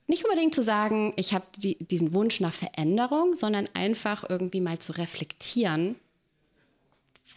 nicht 0.06 0.24
unbedingt 0.24 0.54
zu 0.54 0.62
sagen, 0.62 1.12
ich 1.16 1.34
habe 1.34 1.46
die, 1.56 1.76
diesen 1.78 2.14
Wunsch 2.14 2.40
nach 2.40 2.54
Veränderung, 2.54 3.34
sondern 3.34 3.68
einfach 3.74 4.28
irgendwie 4.28 4.60
mal 4.60 4.78
zu 4.78 4.92
reflektieren, 4.92 5.96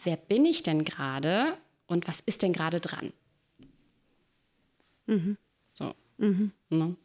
wer 0.04 0.16
bin 0.16 0.44
ich 0.46 0.62
denn 0.62 0.84
gerade 0.84 1.56
und 1.86 2.06
was 2.06 2.20
ist 2.20 2.42
denn 2.42 2.52
gerade 2.52 2.80
dran? 2.80 3.12
Mhm. 5.06 5.36
So. 5.72 5.94
Mhm. 6.18 6.52
Ne? 6.68 6.96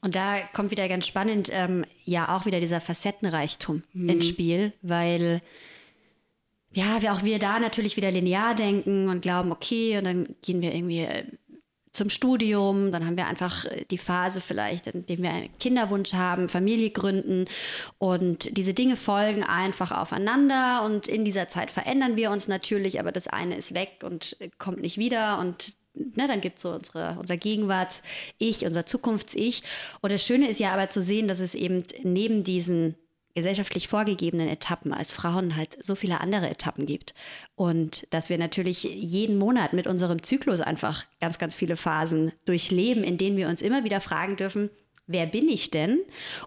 Und 0.00 0.14
da 0.14 0.40
kommt 0.54 0.70
wieder 0.70 0.88
ganz 0.88 1.06
spannend, 1.06 1.50
ähm, 1.52 1.84
ja, 2.04 2.36
auch 2.36 2.46
wieder 2.46 2.60
dieser 2.60 2.80
Facettenreichtum 2.80 3.82
mhm. 3.92 4.08
ins 4.08 4.28
Spiel, 4.28 4.72
weil 4.80 5.42
ja, 6.72 7.02
wir 7.02 7.12
auch 7.12 7.24
wir 7.24 7.38
da 7.38 7.58
natürlich 7.58 7.96
wieder 7.96 8.10
linear 8.10 8.54
denken 8.54 9.08
und 9.08 9.22
glauben, 9.22 9.52
okay, 9.52 9.98
und 9.98 10.04
dann 10.04 10.36
gehen 10.42 10.60
wir 10.60 10.74
irgendwie 10.74 11.00
äh, 11.00 11.24
zum 11.92 12.10
Studium, 12.10 12.92
dann 12.92 13.04
haben 13.06 13.16
wir 13.16 13.26
einfach 13.26 13.64
äh, 13.64 13.84
die 13.90 13.98
Phase 13.98 14.40
vielleicht, 14.40 14.86
in 14.86 15.06
dem 15.06 15.22
wir 15.22 15.30
einen 15.30 15.58
Kinderwunsch 15.58 16.12
haben, 16.12 16.48
Familie 16.48 16.90
gründen. 16.90 17.46
Und 17.98 18.56
diese 18.56 18.74
Dinge 18.74 18.96
folgen 18.96 19.44
einfach 19.44 19.90
aufeinander. 19.90 20.82
Und 20.84 21.08
in 21.08 21.24
dieser 21.24 21.48
Zeit 21.48 21.70
verändern 21.70 22.16
wir 22.16 22.30
uns 22.30 22.48
natürlich, 22.48 23.00
aber 23.00 23.12
das 23.12 23.28
eine 23.28 23.56
ist 23.56 23.74
weg 23.74 24.00
und 24.02 24.36
äh, 24.40 24.48
kommt 24.58 24.80
nicht 24.80 24.98
wieder. 24.98 25.38
Und 25.38 25.74
Ne, 26.14 26.28
dann 26.28 26.40
gibt 26.40 26.58
es 26.58 26.62
so 26.62 26.70
unsere, 26.70 27.16
unser 27.18 27.36
Gegenwarts-Ich, 27.36 28.64
unser 28.64 28.86
Zukunfts-Ich. 28.86 29.64
Und 30.00 30.12
das 30.12 30.22
Schöne 30.22 30.48
ist 30.48 30.60
ja 30.60 30.72
aber 30.72 30.90
zu 30.90 31.02
sehen, 31.02 31.26
dass 31.26 31.40
es 31.40 31.56
eben 31.56 31.82
neben 32.04 32.44
diesen 32.44 32.94
gesellschaftlich 33.38 33.86
vorgegebenen 33.86 34.48
Etappen 34.48 34.92
als 34.92 35.12
Frauen 35.12 35.54
halt 35.54 35.78
so 35.80 35.94
viele 35.94 36.20
andere 36.20 36.50
Etappen 36.50 36.86
gibt. 36.86 37.14
Und 37.54 38.06
dass 38.10 38.30
wir 38.30 38.36
natürlich 38.36 38.82
jeden 38.82 39.38
Monat 39.38 39.74
mit 39.74 39.86
unserem 39.86 40.24
Zyklus 40.24 40.60
einfach 40.60 41.04
ganz, 41.20 41.38
ganz 41.38 41.54
viele 41.54 41.76
Phasen 41.76 42.32
durchleben, 42.46 43.04
in 43.04 43.16
denen 43.16 43.36
wir 43.36 43.48
uns 43.48 43.62
immer 43.62 43.84
wieder 43.84 44.00
fragen 44.00 44.34
dürfen, 44.34 44.70
wer 45.06 45.26
bin 45.26 45.48
ich 45.48 45.70
denn? 45.70 46.00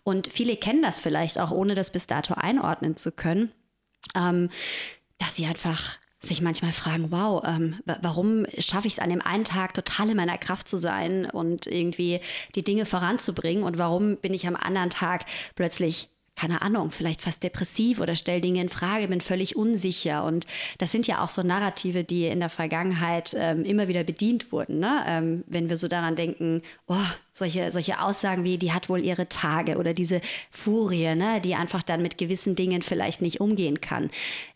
Und 0.04 0.28
viele 0.28 0.58
kennen 0.58 0.82
das 0.82 1.00
vielleicht 1.00 1.40
auch, 1.40 1.52
ohne 1.52 1.76
das 1.76 1.92
bis 1.92 2.08
dato 2.08 2.34
einordnen 2.34 2.98
zu 2.98 3.14
können, 3.14 3.52
ähm, 4.14 4.50
dass 5.18 5.38
sie 5.38 5.46
einfach 5.46 5.98
sich 6.20 6.42
manchmal 6.42 6.74
fragen, 6.74 7.08
wow, 7.10 7.42
ähm, 7.48 7.80
warum 8.02 8.46
schaffe 8.58 8.88
ich 8.88 8.94
es 8.94 9.00
an 9.00 9.10
dem 9.10 9.22
einen 9.22 9.46
Tag 9.46 9.74
total 9.74 10.10
in 10.10 10.18
meiner 10.18 10.38
Kraft 10.38 10.68
zu 10.68 10.76
sein 10.76 11.26
und 11.26 11.68
irgendwie 11.68 12.20
die 12.54 12.64
Dinge 12.64 12.86
voranzubringen 12.86 13.64
und 13.64 13.78
warum 13.78 14.18
bin 14.18 14.34
ich 14.34 14.46
am 14.46 14.58
anderen 14.58 14.92
Tag 14.92 15.26
plötzlich 15.56 16.10
keine 16.42 16.64
Ahnung, 16.64 16.90
vielleicht 16.90 17.22
fast 17.22 17.44
depressiv 17.44 18.00
oder 18.00 18.16
stell 18.16 18.42
Dinge 18.42 18.62
in 18.62 18.70
Frage, 18.70 19.08
bin 19.08 19.22
völlig 19.22 19.56
unsicher. 19.56 20.24
Und 20.24 20.48
das 20.80 20.92
sind 20.92 21.06
ja 21.06 21.24
auch 21.24 21.30
so 21.30 21.44
Narrative, 21.44 22.04
die 22.04 22.26
in 22.26 22.40
der 22.40 22.50
Vergangenheit 22.50 23.36
ähm, 23.38 23.64
immer 23.64 23.88
wieder 23.88 24.04
bedient 24.04 24.52
wurden. 24.52 24.80
Ne? 24.80 25.04
Ähm, 25.08 25.44
wenn 25.46 25.70
wir 25.70 25.78
so 25.78 25.88
daran 25.88 26.16
denken, 26.16 26.64
oh, 26.88 26.96
solche, 27.32 27.70
solche 27.70 28.02
Aussagen 28.02 28.44
wie, 28.44 28.58
die 28.58 28.74
hat 28.74 28.90
wohl 28.90 29.02
ihre 29.02 29.30
Tage 29.30 29.78
oder 29.78 29.94
diese 29.94 30.20
Furie, 30.50 31.14
ne, 31.14 31.42
die 31.42 31.54
einfach 31.54 31.84
dann 31.84 32.02
mit 32.02 32.18
gewissen 32.18 32.56
Dingen 32.56 32.82
vielleicht 32.82 33.22
nicht 33.22 33.40
umgehen 33.40 33.80
kann. 33.80 34.10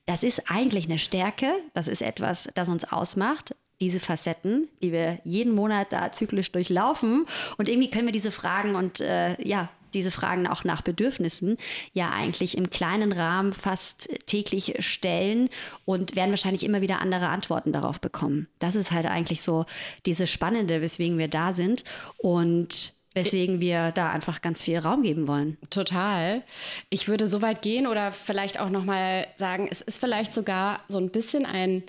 Das 0.08 0.24
ist 0.24 0.50
eigentlich 0.50 0.86
eine 0.86 0.98
Stärke, 0.98 1.54
das 1.76 1.88
ist 1.88 2.02
etwas, 2.02 2.50
das 2.56 2.67
uns 2.67 2.91
ausmacht 2.91 3.54
diese 3.82 4.00
Facetten, 4.00 4.69
die 4.82 4.93
wir 4.93 5.19
jeden 5.26 5.54
Monat 5.54 5.91
da 5.91 6.10
zyklisch 6.10 6.50
durchlaufen. 6.52 7.26
Und 7.58 7.67
irgendwie 7.67 7.91
können 7.91 8.06
wir 8.06 8.13
diese 8.13 8.32
Fragen 8.32 8.76
und 8.76 9.02
äh, 9.02 9.36
ja, 9.45 9.69
diese 9.95 10.12
Fragen 10.12 10.45
auch 10.45 10.63
nach 10.63 10.81
Bedürfnissen 10.81 11.58
ja 11.93 12.12
eigentlich 12.12 12.58
im 12.58 12.69
kleinen 12.69 13.12
Rahmen 13.12 13.53
fast 13.53 14.10
täglich 14.27 14.75
stellen 14.79 15.49
und 15.86 16.15
werden 16.15 16.29
wahrscheinlich 16.29 16.63
immer 16.63 16.81
wieder 16.81 17.01
andere 17.01 17.29
Antworten 17.29 17.73
darauf 17.73 17.99
bekommen. 17.99 18.47
Das 18.60 18.75
ist 18.75 18.91
halt 18.91 19.08
eigentlich 19.08 19.41
so 19.41 19.65
diese 20.05 20.27
Spannende, 20.27 20.81
weswegen 20.81 21.17
wir 21.17 21.27
da 21.27 21.53
sind 21.53 21.84
und 22.17 22.93
weswegen 23.15 23.62
wir 23.62 23.91
da 23.91 24.12
einfach 24.12 24.41
ganz 24.41 24.62
viel 24.62 24.77
Raum 24.77 25.01
geben 25.01 25.27
wollen. 25.27 25.58
Total. 25.69 26.43
Ich 26.89 27.08
würde 27.08 27.27
so 27.27 27.41
weit 27.41 27.62
gehen 27.62 27.88
oder 27.88 28.12
vielleicht 28.12 28.60
auch 28.60 28.69
noch 28.69 28.84
mal 28.84 29.25
sagen, 29.38 29.67
es 29.71 29.81
ist 29.81 29.99
vielleicht 29.99 30.34
sogar 30.34 30.81
so 30.88 30.97
ein 30.97 31.10
bisschen 31.10 31.45
ein 31.45 31.84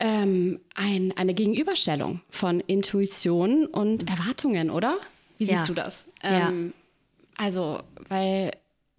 ähm, 0.00 0.60
ein, 0.74 1.12
eine 1.16 1.34
Gegenüberstellung 1.34 2.20
von 2.30 2.60
Intuition 2.60 3.66
und 3.66 4.08
Erwartungen, 4.08 4.70
oder? 4.70 4.96
Wie 5.38 5.46
siehst 5.46 5.60
ja. 5.60 5.66
du 5.66 5.74
das? 5.74 6.08
Ähm, 6.22 6.66
ja. 6.66 7.44
Also, 7.44 7.80
weil 8.08 8.52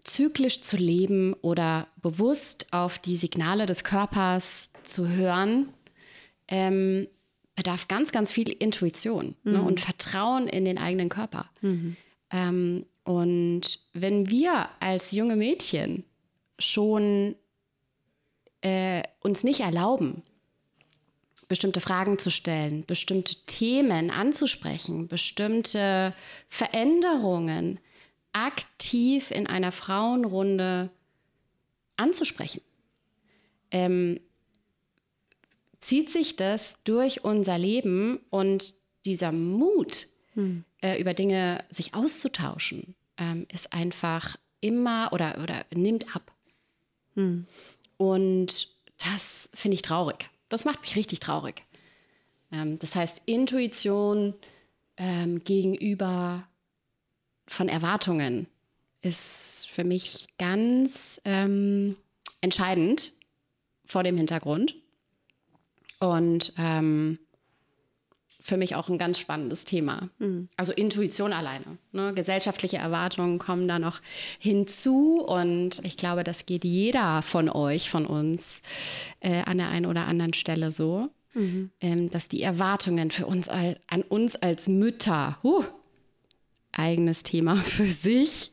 zyklisch 0.03 0.61
zu 0.61 0.77
leben 0.77 1.33
oder 1.41 1.87
bewusst 2.01 2.67
auf 2.71 2.97
die 2.97 3.17
Signale 3.17 3.65
des 3.65 3.83
Körpers 3.83 4.71
zu 4.83 5.07
hören, 5.07 5.69
ähm, 6.47 7.07
bedarf 7.55 7.87
ganz, 7.87 8.11
ganz 8.11 8.31
viel 8.31 8.49
Intuition 8.49 9.35
ne, 9.43 9.51
mhm. 9.51 9.57
ne, 9.57 9.63
und 9.63 9.79
Vertrauen 9.81 10.47
in 10.47 10.65
den 10.65 10.77
eigenen 10.77 11.09
Körper. 11.09 11.49
Mhm. 11.61 11.97
Ähm, 12.31 12.85
und 13.03 13.79
wenn 13.93 14.29
wir 14.29 14.69
als 14.79 15.11
junge 15.11 15.35
Mädchen 15.35 16.05
schon 16.57 17.35
äh, 18.61 19.03
uns 19.19 19.43
nicht 19.43 19.61
erlauben, 19.61 20.23
bestimmte 21.49 21.81
Fragen 21.81 22.17
zu 22.17 22.29
stellen, 22.29 22.85
bestimmte 22.85 23.35
Themen 23.47 24.11
anzusprechen, 24.11 25.07
bestimmte 25.07 26.13
Veränderungen 26.47 27.79
aktiv 28.31 29.31
in 29.31 29.47
einer 29.47 29.71
Frauenrunde 29.71 30.91
anzusprechen. 31.97 32.61
Ähm, 33.71 34.19
zieht 35.79 36.11
sich 36.11 36.35
das 36.35 36.77
durch 36.83 37.23
unser 37.23 37.57
Leben 37.57 38.19
und 38.29 38.75
dieser 39.05 39.31
Mut, 39.31 40.07
hm. 40.33 40.63
äh, 40.81 41.01
über 41.01 41.15
Dinge 41.15 41.63
sich 41.71 41.95
auszutauschen, 41.95 42.95
ähm, 43.17 43.47
ist 43.51 43.73
einfach 43.73 44.37
immer 44.61 45.09
oder, 45.13 45.39
oder 45.41 45.65
nimmt 45.73 46.15
ab. 46.15 46.31
Hm. 47.15 47.47
Und 47.97 48.69
das 48.97 49.49
finde 49.53 49.75
ich 49.75 49.81
traurig. 49.81 50.29
Das 50.49 50.65
macht 50.65 50.81
mich 50.81 50.95
richtig 50.95 51.19
traurig. 51.19 51.65
Ähm, 52.51 52.79
das 52.79 52.95
heißt, 52.95 53.21
Intuition 53.25 54.33
ähm, 54.97 55.43
gegenüber 55.43 56.47
von 57.47 57.69
Erwartungen 57.69 58.47
ist 59.01 59.67
für 59.69 59.83
mich 59.83 60.27
ganz 60.37 61.21
ähm, 61.25 61.95
entscheidend 62.41 63.13
vor 63.85 64.03
dem 64.03 64.17
Hintergrund. 64.17 64.75
Und 65.99 66.53
ähm, 66.57 67.19
für 68.39 68.57
mich 68.57 68.75
auch 68.75 68.89
ein 68.89 68.97
ganz 68.97 69.19
spannendes 69.19 69.65
Thema. 69.65 70.09
Mhm. 70.19 70.47
Also 70.55 70.71
Intuition 70.71 71.33
alleine. 71.33 71.77
Ne? 71.91 72.13
Gesellschaftliche 72.13 72.77
Erwartungen 72.77 73.37
kommen 73.37 73.67
da 73.67 73.79
noch 73.79 74.01
hinzu 74.39 75.21
und 75.21 75.81
ich 75.83 75.97
glaube, 75.97 76.23
das 76.23 76.45
geht 76.45 76.63
jeder 76.63 77.21
von 77.21 77.49
euch, 77.49 77.89
von 77.89 78.05
uns 78.05 78.61
äh, 79.19 79.43
an 79.43 79.57
der 79.57 79.69
einen 79.69 79.85
oder 79.85 80.07
anderen 80.07 80.33
Stelle 80.33 80.71
so, 80.71 81.09
mhm. 81.33 81.71
ähm, 81.81 82.09
dass 82.09 82.29
die 82.29 82.41
Erwartungen 82.41 83.11
für 83.11 83.25
uns 83.25 83.49
an 83.49 84.01
uns 84.07 84.35
als 84.37 84.67
Mütter, 84.67 85.37
huh, 85.43 85.65
eigenes 86.71 87.23
Thema 87.23 87.55
für 87.63 87.87
sich, 87.87 88.51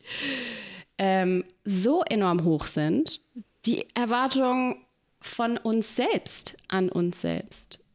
ähm, 0.99 1.45
so 1.65 2.03
enorm 2.03 2.45
hoch 2.45 2.67
sind. 2.67 3.21
Die 3.67 3.87
Erwartungen 3.95 4.77
von 5.21 5.59
uns 5.59 5.97
selbst 5.97 6.57
an 6.69 6.89
uns 6.89 7.21
selbst 7.21 7.86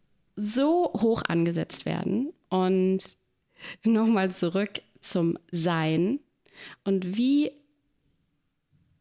so 0.41 0.91
hoch 0.99 1.21
angesetzt 1.27 1.85
werden. 1.85 2.33
Und 2.49 3.17
nochmal 3.83 4.31
zurück 4.31 4.81
zum 5.01 5.37
Sein. 5.51 6.19
Und 6.83 7.17
wie 7.17 7.51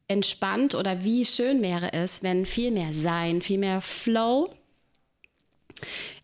entspannt 0.08 0.74
oder 0.74 1.04
wie 1.04 1.24
schön 1.24 1.62
wäre 1.62 1.92
es, 1.92 2.22
wenn 2.22 2.46
viel 2.46 2.70
mehr 2.70 2.92
Sein, 2.92 3.42
viel 3.42 3.58
mehr 3.58 3.80
Flow 3.80 4.52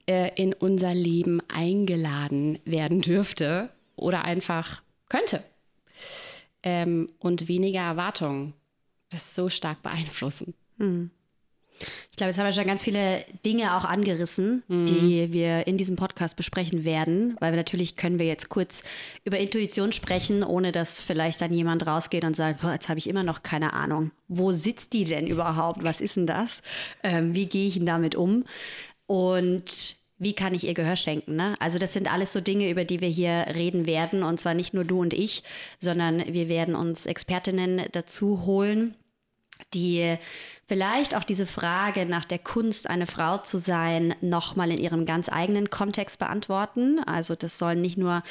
äh, 0.07 0.31
in 0.35 0.53
unser 0.53 0.95
Leben 0.95 1.41
eingeladen 1.49 2.59
werden 2.65 3.01
dürfte 3.01 3.71
oder 3.95 4.25
einfach 4.25 4.83
könnte. 5.09 5.43
Ähm, 6.63 7.13
und 7.21 7.49
weniger 7.49 7.81
Erwartungen 7.81 8.55
das 9.11 9.35
so 9.35 9.49
stark 9.49 9.83
beeinflussen. 9.83 10.55
Hm. 10.79 11.11
Ich 12.11 12.17
glaube, 12.17 12.31
jetzt 12.31 12.39
haben 12.39 12.47
wir 12.47 12.53
schon 12.53 12.67
ganz 12.67 12.83
viele 12.83 13.25
Dinge 13.45 13.77
auch 13.77 13.85
angerissen, 13.85 14.63
mhm. 14.69 14.87
die 14.87 15.33
wir 15.33 15.67
in 15.67 15.77
diesem 15.77 15.97
Podcast 15.97 16.37
besprechen 16.37 16.85
werden, 16.85 17.37
weil 17.41 17.53
wir 17.53 17.57
natürlich 17.57 17.97
können 17.97 18.19
wir 18.19 18.27
jetzt 18.27 18.49
kurz 18.49 18.83
über 19.25 19.39
Intuition 19.39 19.93
sprechen, 19.93 20.43
ohne 20.43 20.73
dass 20.73 21.01
vielleicht 21.01 21.41
dann 21.41 21.53
jemand 21.53 21.87
rausgeht 21.87 22.25
und 22.25 22.35
sagt, 22.35 22.63
jetzt 22.63 22.89
habe 22.89 22.99
ich 22.99 23.09
immer 23.09 23.23
noch 23.23 23.43
keine 23.43 23.73
Ahnung. 23.73 24.11
Wo 24.29 24.53
sitzt 24.53 24.93
die 24.93 25.05
denn 25.05 25.27
überhaupt? 25.27 25.85
Was 25.85 26.01
ist 26.01 26.17
denn 26.17 26.27
das? 26.27 26.63
Ähm, 27.03 27.35
wie 27.35 27.47
gehe 27.47 27.69
ich 27.69 27.75
denn 27.75 27.87
damit 27.87 28.15
um? 28.15 28.45
Und 29.07 29.97
wie 30.19 30.33
kann 30.33 30.55
ich 30.55 30.67
ihr 30.67 30.75
Gehör 30.75 30.97
schenken? 30.97 31.37
Ne? 31.37 31.55
Also 31.61 31.79
das 31.79 31.93
sind 31.93 32.11
alles 32.11 32.33
so 32.33 32.41
Dinge, 32.41 32.71
über 32.71 32.85
die 32.85 33.01
wir 33.01 33.09
hier 33.09 33.47
reden 33.55 33.87
werden. 33.87 34.23
Und 34.23 34.41
zwar 34.41 34.55
nicht 34.55 34.73
nur 34.73 34.85
du 34.85 35.01
und 35.01 35.13
ich, 35.13 35.43
sondern 35.79 36.25
wir 36.33 36.49
werden 36.49 36.75
uns 36.75 37.07
Expertinnen 37.07 37.83
dazu 37.93 38.47
holen, 38.47 38.95
die 39.75 40.17
vielleicht 40.67 41.15
auch 41.15 41.25
diese 41.25 41.47
Frage 41.47 42.07
nach 42.07 42.25
der 42.25 42.39
Kunst, 42.39 42.89
eine 42.91 43.07
Frau 43.07 43.39
zu 43.39 43.59
sein, 43.59 44.15
nochmal 44.21 44.71
in 44.71 44.79
ihrem 44.79 45.07
ganz 45.07 45.29
eigenen 45.29 45.71
Kontext 45.71 46.19
beantworten. 46.19 46.99
Also 47.05 47.35
das 47.35 47.59
sollen 47.59 47.81
nicht 47.81 47.99
nur 47.99 48.23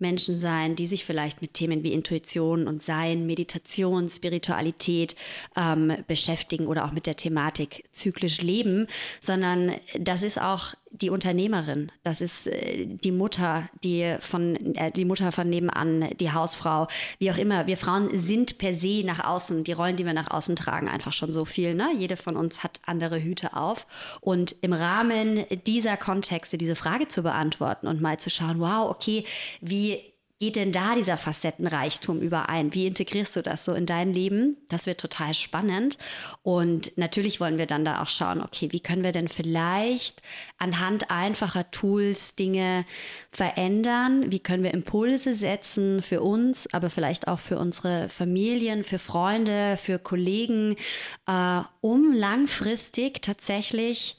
Menschen 0.00 0.38
sein, 0.38 0.76
die 0.76 0.86
sich 0.86 1.04
vielleicht 1.04 1.42
mit 1.42 1.54
Themen 1.54 1.82
wie 1.82 1.92
Intuition 1.92 2.66
und 2.66 2.82
Sein, 2.82 3.26
Meditation, 3.26 4.08
Spiritualität 4.08 5.14
ähm, 5.56 5.92
beschäftigen 6.06 6.66
oder 6.66 6.86
auch 6.86 6.92
mit 6.92 7.06
der 7.06 7.16
Thematik 7.16 7.84
zyklisch 7.92 8.40
leben, 8.40 8.86
sondern 9.20 9.72
das 9.98 10.22
ist 10.22 10.40
auch 10.40 10.74
die 10.92 11.10
Unternehmerin, 11.10 11.92
das 12.02 12.20
ist 12.20 12.48
äh, 12.48 12.86
die 12.86 13.12
Mutter, 13.12 13.68
die 13.84 14.16
von 14.18 14.74
äh, 14.74 14.90
die 14.90 15.04
Mutter 15.04 15.30
von 15.30 15.48
nebenan, 15.48 16.08
die 16.18 16.32
Hausfrau, 16.32 16.88
wie 17.18 17.30
auch 17.30 17.38
immer. 17.38 17.68
Wir 17.68 17.76
Frauen 17.76 18.18
sind 18.18 18.58
per 18.58 18.74
se 18.74 19.04
nach 19.04 19.24
außen, 19.24 19.62
die 19.62 19.72
Rollen, 19.72 19.96
die 19.96 20.04
wir 20.04 20.14
nach 20.14 20.30
außen 20.30 20.56
tragen, 20.56 20.88
einfach 20.88 21.12
schon 21.12 21.30
so 21.30 21.44
viel. 21.44 21.74
Ne? 21.80 21.94
Jede 21.96 22.16
von 22.16 22.36
uns 22.36 22.62
hat 22.62 22.80
andere 22.84 23.22
Hüte 23.22 23.56
auf. 23.56 23.86
Und 24.20 24.54
im 24.60 24.74
Rahmen 24.74 25.46
dieser 25.66 25.96
Kontexte 25.96 26.58
diese 26.58 26.76
Frage 26.76 27.08
zu 27.08 27.22
beantworten 27.22 27.86
und 27.86 28.02
mal 28.02 28.18
zu 28.18 28.28
schauen, 28.28 28.60
wow, 28.60 28.90
okay, 28.90 29.24
wie 29.62 30.12
geht 30.40 30.56
denn 30.56 30.72
da 30.72 30.94
dieser 30.94 31.18
Facettenreichtum 31.18 32.20
überein? 32.20 32.72
Wie 32.72 32.86
integrierst 32.86 33.36
du 33.36 33.42
das 33.42 33.66
so 33.66 33.74
in 33.74 33.84
dein 33.84 34.14
Leben? 34.14 34.56
Das 34.70 34.86
wird 34.86 34.98
total 34.98 35.34
spannend. 35.34 35.98
Und 36.42 36.96
natürlich 36.96 37.40
wollen 37.40 37.58
wir 37.58 37.66
dann 37.66 37.84
da 37.84 38.02
auch 38.02 38.08
schauen, 38.08 38.40
okay, 38.40 38.72
wie 38.72 38.80
können 38.80 39.04
wir 39.04 39.12
denn 39.12 39.28
vielleicht 39.28 40.22
anhand 40.56 41.10
einfacher 41.10 41.70
Tools 41.70 42.36
Dinge 42.36 42.86
verändern? 43.30 44.32
Wie 44.32 44.40
können 44.40 44.62
wir 44.62 44.72
Impulse 44.72 45.34
setzen 45.34 46.00
für 46.00 46.22
uns, 46.22 46.66
aber 46.72 46.88
vielleicht 46.88 47.28
auch 47.28 47.38
für 47.38 47.58
unsere 47.58 48.08
Familien, 48.08 48.82
für 48.82 48.98
Freunde, 48.98 49.76
für 49.76 49.98
Kollegen, 49.98 50.76
äh, 51.26 51.60
um 51.82 52.14
langfristig 52.14 53.20
tatsächlich 53.20 54.16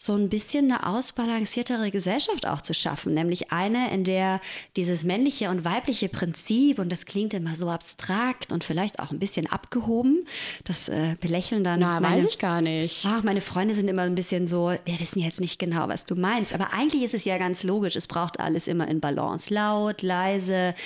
so 0.00 0.14
ein 0.14 0.28
bisschen 0.28 0.70
eine 0.70 0.86
ausbalanciertere 0.86 1.90
Gesellschaft 1.90 2.46
auch 2.46 2.62
zu 2.62 2.72
schaffen, 2.72 3.14
nämlich 3.14 3.50
eine, 3.50 3.92
in 3.92 4.04
der 4.04 4.40
dieses 4.76 5.02
männliche 5.02 5.50
und 5.50 5.64
weibliche 5.64 6.08
Prinzip, 6.08 6.78
und 6.78 6.92
das 6.92 7.04
klingt 7.04 7.34
immer 7.34 7.56
so 7.56 7.68
abstrakt 7.68 8.52
und 8.52 8.62
vielleicht 8.62 9.00
auch 9.00 9.10
ein 9.10 9.18
bisschen 9.18 9.48
abgehoben, 9.48 10.24
das 10.64 10.88
äh, 10.88 11.16
belächeln 11.20 11.64
dann. 11.64 11.80
Na, 11.80 11.98
meine, 11.98 12.16
weiß 12.16 12.30
ich 12.30 12.38
gar 12.38 12.62
nicht. 12.62 13.04
Ach, 13.08 13.24
meine 13.24 13.40
Freunde 13.40 13.74
sind 13.74 13.88
immer 13.88 14.02
ein 14.02 14.14
bisschen 14.14 14.46
so, 14.46 14.72
wir 14.84 15.00
wissen 15.00 15.18
jetzt 15.18 15.40
nicht 15.40 15.58
genau, 15.58 15.88
was 15.88 16.04
du 16.04 16.14
meinst, 16.14 16.54
aber 16.54 16.72
eigentlich 16.72 17.02
ist 17.02 17.14
es 17.14 17.24
ja 17.24 17.36
ganz 17.36 17.64
logisch, 17.64 17.96
es 17.96 18.06
braucht 18.06 18.38
alles 18.38 18.68
immer 18.68 18.86
in 18.86 19.00
Balance, 19.00 19.52
laut, 19.52 20.02
leise, 20.02 20.76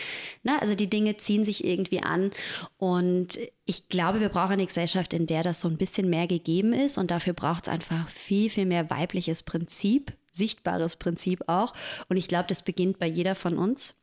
na, 0.43 0.59
also 0.59 0.75
die 0.75 0.89
Dinge 0.89 1.19
ziehen 1.19 1.45
sich 1.45 1.65
irgendwie 1.65 2.03
an 2.03 2.31
und 2.79 3.39
ich 3.65 3.89
glaube, 3.89 4.21
wir 4.21 4.29
brauchen 4.29 4.53
eine 4.53 4.67
Gesellschaft, 4.67 5.13
in 5.13 5.27
der 5.27 5.43
das 5.43 5.61
so 5.61 5.69
ein 5.69 5.77
bisschen 5.77 6.11
mehr 6.11 6.27
gegeben 6.27 6.73
ist 6.73 6.99
und 6.99 7.11
dafür 7.11 7.33
braucht 7.33 7.67
es 7.67 7.73
einfach 7.73 8.09
viel, 8.09 8.51
viel 8.51 8.67
mehr 8.67 8.91
weibliches 8.91 9.43
Prinzip, 9.43 10.13
sichtbares 10.33 10.97
Prinzip 10.97 11.45
auch. 11.47 11.73
Und 12.09 12.17
ich 12.17 12.29
glaube, 12.29 12.47
das 12.49 12.63
beginnt 12.63 12.99
bei 12.99 13.07
jeder 13.07 13.35
von 13.35 13.57
uns. 13.57 13.95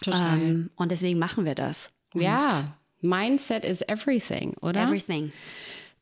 Total. 0.00 0.38
Ähm, 0.38 0.70
und 0.76 0.92
deswegen 0.92 1.18
machen 1.18 1.44
wir 1.44 1.54
das. 1.54 1.90
Und 2.14 2.20
ja, 2.22 2.76
Mindset 3.00 3.64
is 3.64 3.82
everything, 3.82 4.54
oder? 4.60 4.84
Everything. 4.84 5.32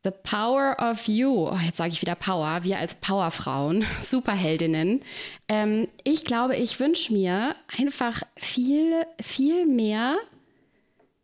The 0.05 0.11
power 0.11 0.77
of 0.79 1.09
you. 1.09 1.49
Oh, 1.49 1.59
jetzt 1.65 1.77
sage 1.77 1.91
ich 1.91 2.01
wieder 2.01 2.15
Power. 2.15 2.63
Wir 2.63 2.79
als 2.79 2.95
Powerfrauen, 2.95 3.85
Superheldinnen. 4.03 5.03
Ähm, 5.49 5.89
ich 6.05 6.25
glaube, 6.25 6.57
ich 6.57 6.79
wünsche 6.81 7.13
mir 7.13 7.55
einfach 7.79 8.23
viel, 8.37 9.05
viel 9.21 9.67
mehr 9.67 10.17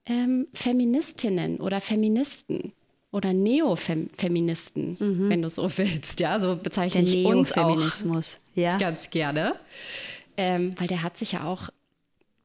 ähm, 0.07 0.47
Feministinnen 0.55 1.59
oder 1.61 1.81
Feministen 1.81 2.73
oder 3.11 3.33
Neofeministen, 3.33 4.97
mhm. 4.99 5.31
wenn 5.31 5.43
du 5.43 5.49
so 5.49 5.71
willst. 5.77 6.21
Ja, 6.21 6.41
so 6.41 6.57
bezeichne 6.57 7.05
der 7.05 7.15
ich 7.15 7.27
uns 7.27 7.53
auch 7.53 7.79
ja. 8.55 8.79
ganz 8.79 9.11
gerne. 9.11 9.57
Ähm, 10.37 10.75
weil 10.79 10.87
der 10.87 11.03
hat 11.03 11.17
sich 11.17 11.33
ja 11.33 11.45
auch 11.45 11.71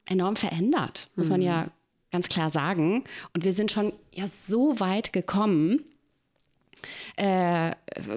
enorm 0.06 0.36
verändert, 0.36 1.08
muss 1.14 1.26
mhm. 1.26 1.32
man 1.32 1.42
ja 1.42 1.68
ganz 2.10 2.28
klar 2.28 2.50
sagen. 2.50 3.04
Und 3.34 3.44
wir 3.44 3.52
sind 3.52 3.70
schon 3.70 3.92
ja 4.12 4.26
so 4.26 4.80
weit 4.80 5.12
gekommen, 5.12 5.84
äh, 7.16 7.72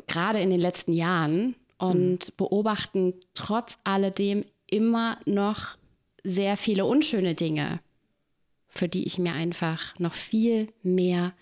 gerade 0.08 0.40
in 0.40 0.50
den 0.50 0.60
letzten 0.60 0.94
Jahren, 0.94 1.56
und 1.78 2.30
mhm. 2.30 2.34
beobachten 2.38 3.14
trotz 3.34 3.78
alledem 3.84 4.44
immer 4.68 5.20
noch 5.26 5.78
sehr 6.24 6.58
viele 6.58 6.86
unschöne 6.86 7.36
Dinge 7.36 7.80
für 8.76 8.90
die 8.90 9.08
ich 9.08 9.18
mir 9.18 9.34
einfach 9.34 9.98
noch 10.00 10.14
viel 10.14 10.68
mehr 10.84 11.34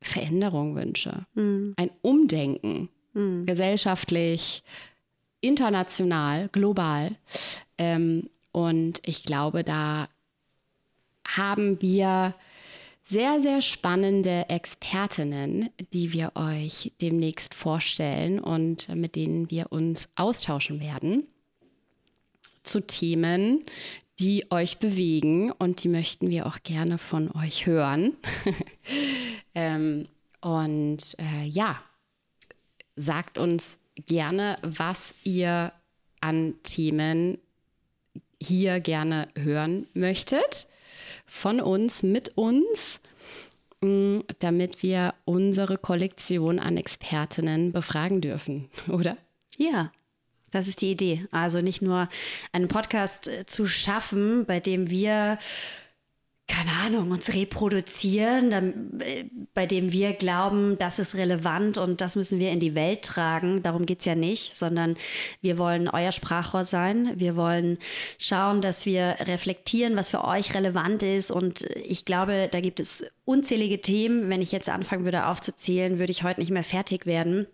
Veränderung 0.00 0.76
wünsche. 0.76 1.26
Mhm. 1.34 1.74
Ein 1.76 1.90
Umdenken, 2.02 2.88
mhm. 3.12 3.44
gesellschaftlich, 3.44 4.62
international, 5.40 6.48
global. 6.48 7.16
Ähm, 7.76 8.30
und 8.52 9.00
ich 9.04 9.24
glaube, 9.24 9.64
da 9.64 10.08
haben 11.26 11.82
wir 11.82 12.34
sehr, 13.04 13.40
sehr 13.40 13.62
spannende 13.62 14.48
Expertinnen, 14.48 15.70
die 15.92 16.12
wir 16.12 16.32
euch 16.34 16.92
demnächst 17.00 17.54
vorstellen 17.54 18.38
und 18.38 18.94
mit 18.94 19.16
denen 19.16 19.50
wir 19.50 19.72
uns 19.72 20.08
austauschen 20.14 20.80
werden 20.80 21.26
zu 22.62 22.80
Themen, 22.80 23.64
die 24.20 24.50
euch 24.50 24.78
bewegen 24.78 25.52
und 25.52 25.84
die 25.84 25.88
möchten 25.88 26.28
wir 26.28 26.46
auch 26.46 26.58
gerne 26.62 26.98
von 26.98 27.30
euch 27.36 27.66
hören. 27.66 28.16
ähm, 29.54 30.08
und 30.40 31.16
äh, 31.18 31.46
ja, 31.46 31.80
sagt 32.96 33.38
uns 33.38 33.78
gerne, 33.94 34.58
was 34.62 35.14
ihr 35.24 35.72
an 36.20 36.54
Themen 36.62 37.38
hier 38.40 38.80
gerne 38.80 39.28
hören 39.36 39.86
möchtet. 39.94 40.68
Von 41.26 41.60
uns, 41.60 42.02
mit 42.02 42.36
uns, 42.36 43.00
mm, 43.80 44.20
damit 44.38 44.82
wir 44.82 45.14
unsere 45.24 45.78
Kollektion 45.78 46.58
an 46.58 46.76
Expertinnen 46.76 47.72
befragen 47.72 48.20
dürfen, 48.20 48.68
oder? 48.88 49.16
Ja, 49.56 49.92
das 50.50 50.68
ist 50.68 50.80
die 50.80 50.90
Idee. 50.90 51.26
Also 51.30 51.60
nicht 51.60 51.82
nur 51.82 52.08
einen 52.52 52.68
Podcast 52.68 53.28
äh, 53.28 53.46
zu 53.46 53.66
schaffen, 53.66 54.44
bei 54.46 54.60
dem 54.60 54.90
wir 54.90 55.38
keine 56.48 56.72
Ahnung, 56.72 57.10
uns 57.10 57.34
reproduzieren, 57.34 59.00
äh, 59.00 59.26
bei 59.52 59.66
dem 59.66 59.92
wir 59.92 60.14
glauben, 60.14 60.78
das 60.78 60.98
ist 60.98 61.14
relevant 61.14 61.76
und 61.76 62.00
das 62.00 62.16
müssen 62.16 62.40
wir 62.40 62.50
in 62.50 62.58
die 62.58 62.74
Welt 62.74 63.02
tragen. 63.02 63.62
Darum 63.62 63.84
geht 63.84 64.00
es 64.00 64.06
ja 64.06 64.14
nicht, 64.14 64.56
sondern 64.56 64.96
wir 65.42 65.58
wollen 65.58 65.88
euer 65.88 66.10
Sprachrohr 66.10 66.64
sein. 66.64 67.12
Wir 67.16 67.36
wollen 67.36 67.78
schauen, 68.18 68.62
dass 68.62 68.86
wir 68.86 69.16
reflektieren, 69.20 69.96
was 69.96 70.10
für 70.10 70.24
euch 70.24 70.54
relevant 70.54 71.02
ist. 71.02 71.30
Und 71.30 71.62
ich 71.76 72.06
glaube, 72.06 72.48
da 72.50 72.60
gibt 72.60 72.80
es 72.80 73.04
unzählige 73.26 73.82
Themen. 73.82 74.30
Wenn 74.30 74.40
ich 74.40 74.50
jetzt 74.50 74.70
anfangen 74.70 75.04
würde 75.04 75.26
aufzuzählen, 75.26 75.98
würde 75.98 76.12
ich 76.12 76.22
heute 76.22 76.40
nicht 76.40 76.50
mehr 76.50 76.64
fertig 76.64 77.04
werden. 77.04 77.46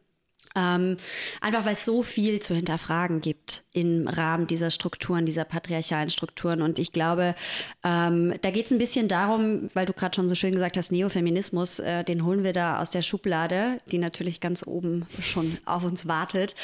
Ähm, 0.56 0.96
einfach 1.40 1.64
weil 1.64 1.72
es 1.72 1.84
so 1.84 2.02
viel 2.02 2.40
zu 2.40 2.54
hinterfragen 2.54 3.20
gibt 3.20 3.64
im 3.72 4.06
Rahmen 4.06 4.46
dieser 4.46 4.70
Strukturen, 4.70 5.26
dieser 5.26 5.44
patriarchalen 5.44 6.10
Strukturen. 6.10 6.62
Und 6.62 6.78
ich 6.78 6.92
glaube, 6.92 7.34
ähm, 7.82 8.34
da 8.42 8.50
geht 8.50 8.66
es 8.66 8.72
ein 8.72 8.78
bisschen 8.78 9.08
darum, 9.08 9.68
weil 9.74 9.86
du 9.86 9.92
gerade 9.92 10.14
schon 10.14 10.28
so 10.28 10.34
schön 10.34 10.52
gesagt 10.52 10.76
hast, 10.76 10.92
Neofeminismus, 10.92 11.80
äh, 11.80 12.04
den 12.04 12.24
holen 12.24 12.44
wir 12.44 12.52
da 12.52 12.80
aus 12.80 12.90
der 12.90 13.02
Schublade, 13.02 13.78
die 13.90 13.98
natürlich 13.98 14.40
ganz 14.40 14.64
oben 14.66 15.06
schon 15.20 15.58
auf 15.64 15.84
uns 15.84 16.06
wartet. 16.06 16.54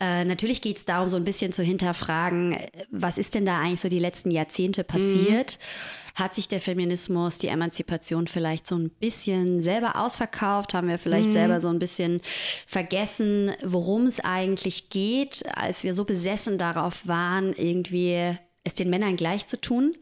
Äh, 0.00 0.24
natürlich 0.24 0.62
geht 0.62 0.78
es 0.78 0.84
darum, 0.84 1.08
so 1.08 1.16
ein 1.16 1.24
bisschen 1.24 1.52
zu 1.52 1.62
hinterfragen, 1.62 2.56
was 2.90 3.18
ist 3.18 3.34
denn 3.34 3.44
da 3.44 3.60
eigentlich 3.60 3.80
so 3.80 3.88
die 3.88 3.98
letzten 3.98 4.30
Jahrzehnte 4.30 4.84
passiert? 4.84 5.58
Mhm 5.60 6.03
hat 6.14 6.34
sich 6.34 6.48
der 6.48 6.60
Feminismus, 6.60 7.38
die 7.38 7.48
Emanzipation 7.48 8.26
vielleicht 8.26 8.66
so 8.66 8.76
ein 8.76 8.90
bisschen 8.90 9.60
selber 9.60 9.96
ausverkauft? 9.96 10.74
Haben 10.74 10.88
wir 10.88 10.98
vielleicht 10.98 11.28
mhm. 11.28 11.32
selber 11.32 11.60
so 11.60 11.68
ein 11.68 11.78
bisschen 11.78 12.20
vergessen, 12.66 13.52
worum 13.62 14.06
es 14.06 14.20
eigentlich 14.20 14.90
geht, 14.90 15.44
als 15.54 15.82
wir 15.82 15.94
so 15.94 16.04
besessen 16.04 16.58
darauf 16.58 17.06
waren, 17.06 17.52
irgendwie 17.52 18.36
es 18.64 18.74
den 18.74 18.90
Männern 18.90 19.16
gleich 19.16 19.46
zu 19.46 19.60
tun. 19.60 19.94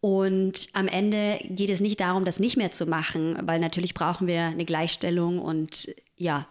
Und 0.00 0.68
am 0.74 0.88
Ende 0.88 1.40
geht 1.48 1.70
es 1.70 1.80
nicht 1.80 2.00
darum, 2.00 2.24
das 2.24 2.38
nicht 2.38 2.56
mehr 2.56 2.70
zu 2.70 2.86
machen, 2.86 3.36
weil 3.42 3.58
natürlich 3.58 3.94
brauchen 3.94 4.28
wir 4.28 4.42
eine 4.42 4.64
Gleichstellung 4.64 5.40
und 5.40 5.90
ja, 6.16 6.46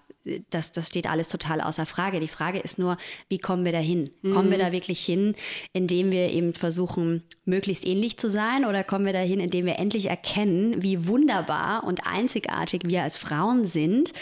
das, 0.49 0.71
das 0.71 0.87
steht 0.87 1.07
alles 1.07 1.29
total 1.29 1.61
außer 1.61 1.85
Frage. 1.85 2.19
Die 2.19 2.27
Frage 2.27 2.59
ist 2.59 2.79
nur, 2.79 2.97
wie 3.29 3.37
kommen 3.37 3.63
wir 3.65 3.71
da 3.71 3.77
hin? 3.77 4.09
Mhm. 4.21 4.33
Kommen 4.33 4.51
wir 4.51 4.57
da 4.57 4.71
wirklich 4.71 4.99
hin, 4.99 5.35
indem 5.73 6.11
wir 6.11 6.31
eben 6.31 6.53
versuchen, 6.53 7.23
möglichst 7.45 7.85
ähnlich 7.85 8.17
zu 8.17 8.29
sein? 8.29 8.65
Oder 8.65 8.83
kommen 8.83 9.05
wir 9.05 9.13
da 9.13 9.19
hin, 9.19 9.39
indem 9.39 9.65
wir 9.65 9.77
endlich 9.77 10.07
erkennen, 10.07 10.81
wie 10.81 11.07
wunderbar 11.07 11.83
und 11.83 12.07
einzigartig 12.07 12.81
wir 12.85 13.03
als 13.03 13.17
Frauen 13.17 13.65
sind? 13.65 14.13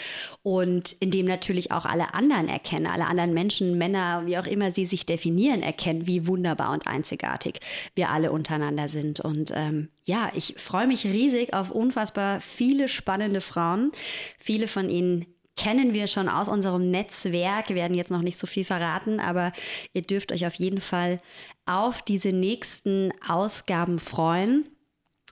Und 0.42 0.92
indem 1.00 1.26
natürlich 1.26 1.72
auch 1.72 1.86
alle 1.86 2.14
anderen 2.14 2.48
erkennen, 2.48 2.86
alle 2.86 3.06
anderen 3.06 3.32
Menschen, 3.32 3.78
Männer, 3.78 4.22
wie 4.26 4.38
auch 4.38 4.46
immer 4.46 4.70
sie 4.70 4.86
sich 4.86 5.06
definieren, 5.06 5.62
erkennen, 5.62 6.06
wie 6.06 6.26
wunderbar 6.26 6.72
und 6.72 6.86
einzigartig 6.86 7.60
wir 7.94 8.10
alle 8.10 8.30
untereinander 8.30 8.88
sind. 8.88 9.20
Und 9.20 9.52
ähm, 9.54 9.88
ja, 10.04 10.30
ich 10.34 10.56
freue 10.58 10.86
mich 10.86 11.06
riesig 11.06 11.54
auf 11.54 11.70
unfassbar 11.70 12.40
viele 12.42 12.88
spannende 12.88 13.40
Frauen. 13.40 13.90
Viele 14.38 14.68
von 14.68 14.90
ihnen 14.90 15.26
kennen 15.56 15.94
wir 15.94 16.06
schon 16.06 16.28
aus 16.28 16.48
unserem 16.48 16.90
Netzwerk. 16.90 17.68
Wir 17.68 17.76
werden 17.76 17.96
jetzt 17.96 18.10
noch 18.10 18.22
nicht 18.22 18.38
so 18.38 18.46
viel 18.46 18.64
verraten, 18.64 19.20
aber 19.20 19.52
ihr 19.92 20.02
dürft 20.02 20.32
euch 20.32 20.46
auf 20.46 20.54
jeden 20.54 20.80
Fall 20.80 21.20
auf 21.66 22.02
diese 22.02 22.32
nächsten 22.32 23.12
Ausgaben 23.28 23.98
freuen. 23.98 24.66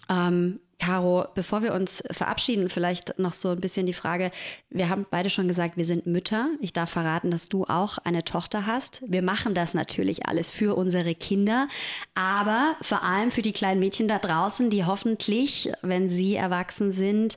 Ähm, 0.08 0.60
Caro, 0.82 1.26
bevor 1.36 1.62
wir 1.62 1.74
uns 1.74 2.02
verabschieden, 2.10 2.68
vielleicht 2.68 3.16
noch 3.16 3.32
so 3.32 3.50
ein 3.50 3.60
bisschen 3.60 3.86
die 3.86 3.92
Frage, 3.92 4.32
wir 4.68 4.88
haben 4.88 5.06
beide 5.08 5.30
schon 5.30 5.46
gesagt, 5.46 5.76
wir 5.76 5.84
sind 5.84 6.06
Mütter. 6.06 6.48
Ich 6.60 6.72
darf 6.72 6.90
verraten, 6.90 7.30
dass 7.30 7.48
du 7.48 7.64
auch 7.66 7.98
eine 7.98 8.24
Tochter 8.24 8.66
hast. 8.66 9.00
Wir 9.06 9.22
machen 9.22 9.54
das 9.54 9.74
natürlich 9.74 10.26
alles 10.26 10.50
für 10.50 10.76
unsere 10.76 11.14
Kinder, 11.14 11.68
aber 12.16 12.74
vor 12.82 13.04
allem 13.04 13.30
für 13.30 13.42
die 13.42 13.52
kleinen 13.52 13.78
Mädchen 13.78 14.08
da 14.08 14.18
draußen, 14.18 14.70
die 14.70 14.84
hoffentlich, 14.84 15.70
wenn 15.82 16.08
sie 16.08 16.34
erwachsen 16.34 16.90
sind, 16.90 17.36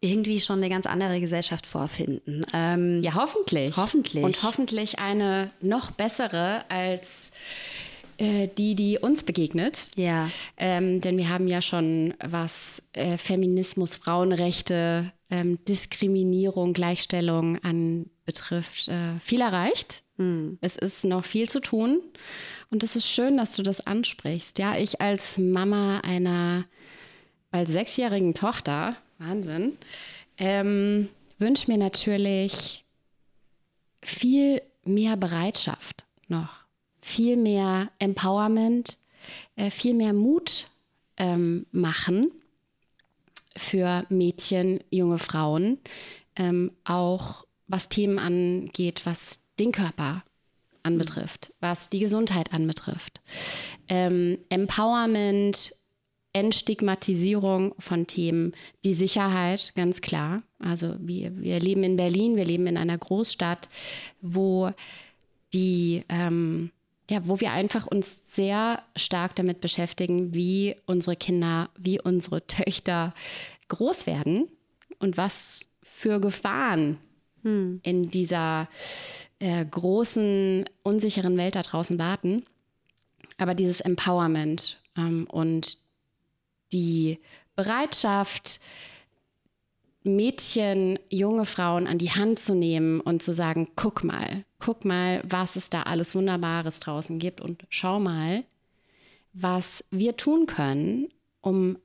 irgendwie 0.00 0.40
schon 0.40 0.58
eine 0.58 0.68
ganz 0.68 0.86
andere 0.86 1.20
Gesellschaft 1.20 1.66
vorfinden. 1.66 2.44
Ähm, 2.52 3.02
ja, 3.02 3.14
hoffentlich. 3.14 3.76
Hoffentlich. 3.76 4.22
Und 4.22 4.42
hoffentlich 4.42 4.98
eine 4.98 5.50
noch 5.60 5.90
bessere 5.90 6.64
als 6.68 7.32
äh, 8.18 8.48
die, 8.58 8.74
die 8.74 8.98
uns 8.98 9.24
begegnet. 9.24 9.88
Ja. 9.96 10.30
Ähm, 10.56 11.00
denn 11.00 11.16
wir 11.16 11.28
haben 11.28 11.48
ja 11.48 11.62
schon, 11.62 12.14
was 12.24 12.82
äh, 12.92 13.16
Feminismus, 13.16 13.96
Frauenrechte, 13.96 15.12
ähm, 15.30 15.58
Diskriminierung, 15.66 16.72
Gleichstellung 16.72 17.58
anbetrifft, 17.62 18.88
äh, 18.88 19.18
viel 19.20 19.40
erreicht. 19.40 20.02
Mhm. 20.16 20.58
Es 20.60 20.76
ist 20.76 21.04
noch 21.04 21.24
viel 21.24 21.48
zu 21.48 21.60
tun. 21.60 22.00
Und 22.70 22.82
es 22.82 22.96
ist 22.96 23.06
schön, 23.06 23.36
dass 23.36 23.56
du 23.56 23.62
das 23.62 23.86
ansprichst. 23.86 24.58
Ja, 24.58 24.76
ich 24.76 25.00
als 25.00 25.38
Mama 25.38 26.00
einer 26.00 26.66
bald 27.50 27.68
sechsjährigen 27.68 28.34
Tochter, 28.34 28.96
Wahnsinn, 29.18 29.76
ähm, 30.36 31.08
wünsche 31.38 31.70
mir 31.70 31.78
natürlich 31.78 32.84
viel 34.02 34.62
mehr 34.84 35.16
Bereitschaft 35.16 36.06
noch 36.28 36.68
viel 37.08 37.36
mehr 37.36 37.90
Empowerment, 37.98 38.98
äh, 39.56 39.70
viel 39.70 39.94
mehr 39.94 40.12
Mut 40.12 40.66
ähm, 41.16 41.66
machen 41.72 42.30
für 43.56 44.04
Mädchen, 44.10 44.80
junge 44.90 45.18
Frauen, 45.18 45.78
ähm, 46.36 46.72
auch 46.84 47.46
was 47.66 47.88
Themen 47.88 48.18
angeht, 48.18 49.02
was 49.04 49.40
den 49.58 49.72
Körper 49.72 50.22
anbetrifft, 50.82 51.52
was 51.60 51.88
die 51.88 51.98
Gesundheit 51.98 52.52
anbetrifft. 52.52 53.20
Ähm, 53.88 54.38
Empowerment, 54.48 55.74
Entstigmatisierung 56.32 57.74
von 57.78 58.06
Themen, 58.06 58.52
die 58.84 58.94
Sicherheit, 58.94 59.72
ganz 59.74 60.00
klar. 60.00 60.42
Also 60.58 60.96
wir, 60.98 61.36
wir 61.40 61.58
leben 61.60 61.82
in 61.82 61.96
Berlin, 61.96 62.36
wir 62.36 62.44
leben 62.44 62.66
in 62.66 62.76
einer 62.76 62.98
Großstadt, 62.98 63.68
wo 64.20 64.70
die 65.52 66.04
ähm, 66.08 66.70
ja, 67.10 67.26
wo 67.26 67.40
wir 67.40 67.52
einfach 67.52 67.86
uns 67.86 68.22
sehr 68.34 68.82
stark 68.94 69.34
damit 69.36 69.60
beschäftigen, 69.60 70.34
wie 70.34 70.76
unsere 70.84 71.16
Kinder, 71.16 71.70
wie 71.78 72.00
unsere 72.00 72.46
Töchter 72.46 73.14
groß 73.68 74.06
werden 74.06 74.48
und 74.98 75.16
was 75.16 75.70
für 75.82 76.20
Gefahren 76.20 76.98
hm. 77.42 77.80
in 77.82 78.10
dieser 78.10 78.68
äh, 79.38 79.64
großen, 79.64 80.68
unsicheren 80.82 81.36
Welt 81.38 81.54
da 81.54 81.62
draußen 81.62 81.98
warten. 81.98 82.44
Aber 83.38 83.54
dieses 83.54 83.80
Empowerment 83.80 84.82
ähm, 84.96 85.26
und 85.30 85.78
die 86.72 87.18
Bereitschaft, 87.56 88.60
Mädchen, 90.04 90.98
junge 91.10 91.44
Frauen 91.44 91.86
an 91.86 91.98
die 91.98 92.10
Hand 92.10 92.38
zu 92.38 92.54
nehmen 92.54 93.00
und 93.00 93.22
zu 93.22 93.34
sagen, 93.34 93.68
guck 93.76 94.04
mal, 94.04 94.44
guck 94.58 94.84
mal, 94.84 95.22
was 95.28 95.56
es 95.56 95.70
da 95.70 95.82
alles 95.82 96.14
Wunderbares 96.14 96.80
draußen 96.80 97.18
gibt 97.18 97.40
und 97.40 97.64
schau 97.68 98.00
mal, 98.00 98.44
was 99.32 99.84
wir 99.90 100.16
tun 100.16 100.46
können, 100.46 101.08
um 101.40 101.78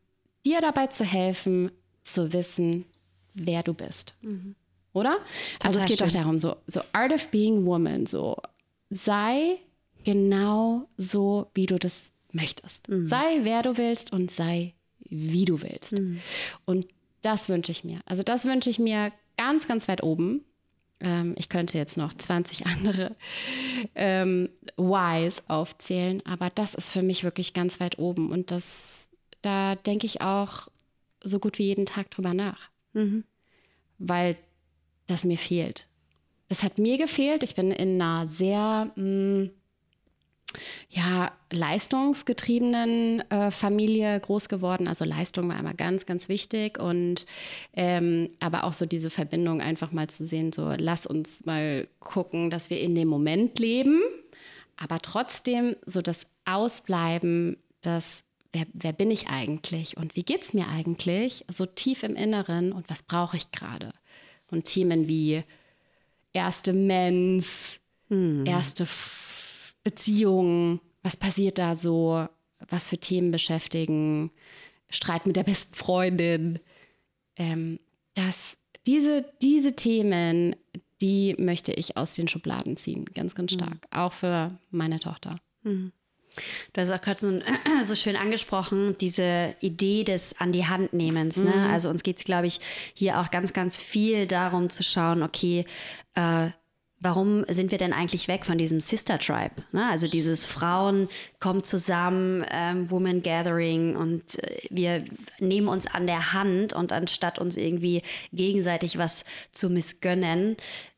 dir 0.45 0.61
dabei 0.61 0.87
zu 0.87 1.03
helfen, 1.03 1.71
zu 2.03 2.33
wissen, 2.33 2.85
wer 3.33 3.63
du 3.63 3.73
bist. 3.73 4.13
Mhm. 4.21 4.55
Oder? 4.93 5.17
Total 5.53 5.67
also 5.67 5.79
es 5.79 5.85
geht 5.85 5.97
schön. 5.97 6.07
doch 6.07 6.13
darum, 6.13 6.39
so, 6.39 6.55
so 6.67 6.81
Art 6.91 7.11
of 7.11 7.27
Being 7.29 7.65
Woman, 7.65 8.05
so 8.05 8.37
sei 8.89 9.57
genau 10.03 10.87
so, 10.97 11.47
wie 11.53 11.65
du 11.65 11.79
das 11.79 12.12
möchtest. 12.33 12.89
Mhm. 12.89 13.05
Sei, 13.05 13.39
wer 13.43 13.63
du 13.63 13.77
willst 13.77 14.11
und 14.11 14.31
sei, 14.31 14.73
wie 14.99 15.45
du 15.45 15.61
willst. 15.61 15.93
Mhm. 15.93 16.19
Und 16.65 16.87
das 17.21 17.49
wünsche 17.49 17.71
ich 17.71 17.83
mir. 17.83 18.01
Also 18.05 18.23
das 18.23 18.45
wünsche 18.45 18.69
ich 18.69 18.79
mir 18.79 19.11
ganz, 19.37 19.67
ganz 19.67 19.87
weit 19.87 20.03
oben. 20.03 20.43
Ähm, 20.99 21.35
ich 21.37 21.49
könnte 21.49 21.77
jetzt 21.77 21.97
noch 21.97 22.13
20 22.13 22.65
andere 22.67 23.15
ähm, 23.95 24.49
Whys 24.77 25.43
aufzählen, 25.47 26.21
aber 26.25 26.49
das 26.49 26.73
ist 26.73 26.91
für 26.91 27.01
mich 27.01 27.23
wirklich 27.23 27.53
ganz 27.53 27.79
weit 27.79 27.99
oben. 27.99 28.31
Und 28.31 28.51
das, 28.51 29.09
da 29.41 29.75
denke 29.75 30.05
ich 30.05 30.21
auch 30.21 30.67
so 31.23 31.39
gut 31.39 31.57
wie 31.59 31.63
jeden 31.65 31.85
Tag 31.85 32.11
drüber 32.11 32.33
nach. 32.33 32.69
Mhm. 32.93 33.23
Weil 33.97 34.35
das 35.07 35.23
mir 35.23 35.37
fehlt. 35.37 35.87
Das 36.49 36.63
hat 36.63 36.77
mir 36.77 36.97
gefehlt. 36.97 37.43
Ich 37.43 37.55
bin 37.55 37.71
in 37.71 38.01
einer 38.01 38.27
sehr 38.27 38.91
mh, 38.95 39.01
hm, 39.03 39.51
ja, 40.89 41.31
leistungsgetriebenen 41.51 43.29
äh, 43.29 43.51
Familie 43.51 44.19
groß 44.19 44.49
geworden. 44.49 44.87
Also 44.87 45.05
Leistung 45.05 45.49
war 45.49 45.59
immer 45.59 45.73
ganz, 45.73 46.05
ganz 46.05 46.29
wichtig. 46.29 46.79
Und 46.79 47.25
ähm, 47.73 48.29
aber 48.39 48.63
auch 48.63 48.73
so 48.73 48.85
diese 48.85 49.09
Verbindung 49.09 49.61
einfach 49.61 49.91
mal 49.91 50.09
zu 50.09 50.25
sehen, 50.25 50.51
so 50.51 50.73
lass 50.77 51.05
uns 51.05 51.45
mal 51.45 51.87
gucken, 51.99 52.49
dass 52.49 52.69
wir 52.69 52.79
in 52.79 52.95
dem 52.95 53.07
Moment 53.07 53.59
leben, 53.59 54.01
aber 54.77 54.99
trotzdem 54.99 55.75
so 55.85 56.01
das 56.01 56.27
Ausbleiben, 56.45 57.57
das 57.81 58.23
Wer, 58.55 58.67
wer, 58.73 58.93
bin 58.93 59.09
ich 59.09 59.29
eigentlich 59.29 59.97
und 59.97 60.15
wie 60.15 60.21
geht 60.21 60.43
es 60.43 60.53
mir 60.53 60.67
eigentlich, 60.67 61.43
so 61.49 61.65
tief 61.65 62.03
im 62.03 62.15
Inneren 62.15 62.71
und 62.71 62.87
was 62.87 63.01
brauche 63.01 63.35
ich 63.35 63.49
gerade? 63.49 63.93
Und 64.51 64.65
Themen 64.65 65.07
wie 65.07 65.43
erste 66.33 66.71
Mens, 66.71 67.79
hm. 68.09 68.45
erste 68.45 68.85
Beziehungen, 69.83 70.79
was 71.01 71.17
passiert 71.17 71.57
da 71.57 71.75
so, 71.75 72.27
was 72.69 72.89
für 72.89 72.97
Themen 72.97 73.31
beschäftigen, 73.31 74.31
Streit 74.89 75.27
mit 75.27 75.35
der 75.35 75.43
besten 75.43 75.73
Freundin. 75.73 76.59
Ähm, 77.35 77.79
dass 78.13 78.57
diese, 78.85 79.25
diese 79.41 79.75
Themen, 79.75 80.55
die 81.01 81.35
möchte 81.39 81.73
ich 81.73 81.97
aus 81.97 82.15
den 82.15 82.27
Schubladen 82.27 82.77
ziehen, 82.77 83.05
ganz, 83.05 83.35
ganz 83.35 83.51
mhm. 83.51 83.55
stark. 83.55 83.73
Mhm. 83.73 83.97
Auch 83.97 84.13
für 84.13 84.57
meine 84.71 84.99
Tochter. 84.99 85.35
Mhm. 85.63 85.91
Du 86.73 86.81
hast 86.81 86.91
auch 86.91 87.01
gerade 87.01 87.19
so, 87.19 87.39
so, 87.83 87.95
schön 87.95 88.15
angesprochen, 88.15 88.95
diese 88.99 89.55
Idee 89.59 90.03
des 90.03 90.35
An 90.39 90.51
die 90.51 90.65
Hand 90.65 90.93
nehmens. 90.93 91.37
Ne? 91.37 91.51
Mhm. 91.51 91.71
Also 91.71 91.89
uns 91.89 92.03
geht 92.03 92.17
es, 92.17 92.23
glaube 92.23 92.47
ich, 92.47 92.59
hier 92.93 93.19
auch 93.19 93.31
ganz, 93.31 93.53
ganz 93.53 93.81
viel 93.81 94.25
darum 94.25 94.69
zu 94.69 94.83
schauen, 94.83 95.23
okay, 95.23 95.65
äh, 96.15 96.49
warum 97.03 97.45
sind 97.49 97.71
wir 97.71 97.77
denn 97.77 97.93
eigentlich 97.93 98.27
weg 98.27 98.45
von 98.45 98.57
diesem 98.57 98.79
Sister 98.79 99.19
Tribe? 99.19 99.55
Ne? 99.71 99.87
Also 99.89 100.07
dieses 100.07 100.45
Frauen 100.45 101.09
kommen 101.39 101.63
zusammen, 101.63 102.45
ähm, 102.49 102.89
Woman 102.89 103.21
Gathering 103.21 103.95
und 103.95 104.39
äh, 104.43 104.61
wir 104.69 105.03
nehmen 105.39 105.67
uns 105.67 105.87
an 105.87 106.07
der 106.07 106.33
Hand 106.33 106.73
und 106.73 106.91
anstatt 106.91 107.39
uns 107.39 107.57
irgendwie 107.57 108.01
gegenseitig 108.31 108.97
was 108.97 109.25
zu 109.51 109.69
missgönnen, 109.69 110.55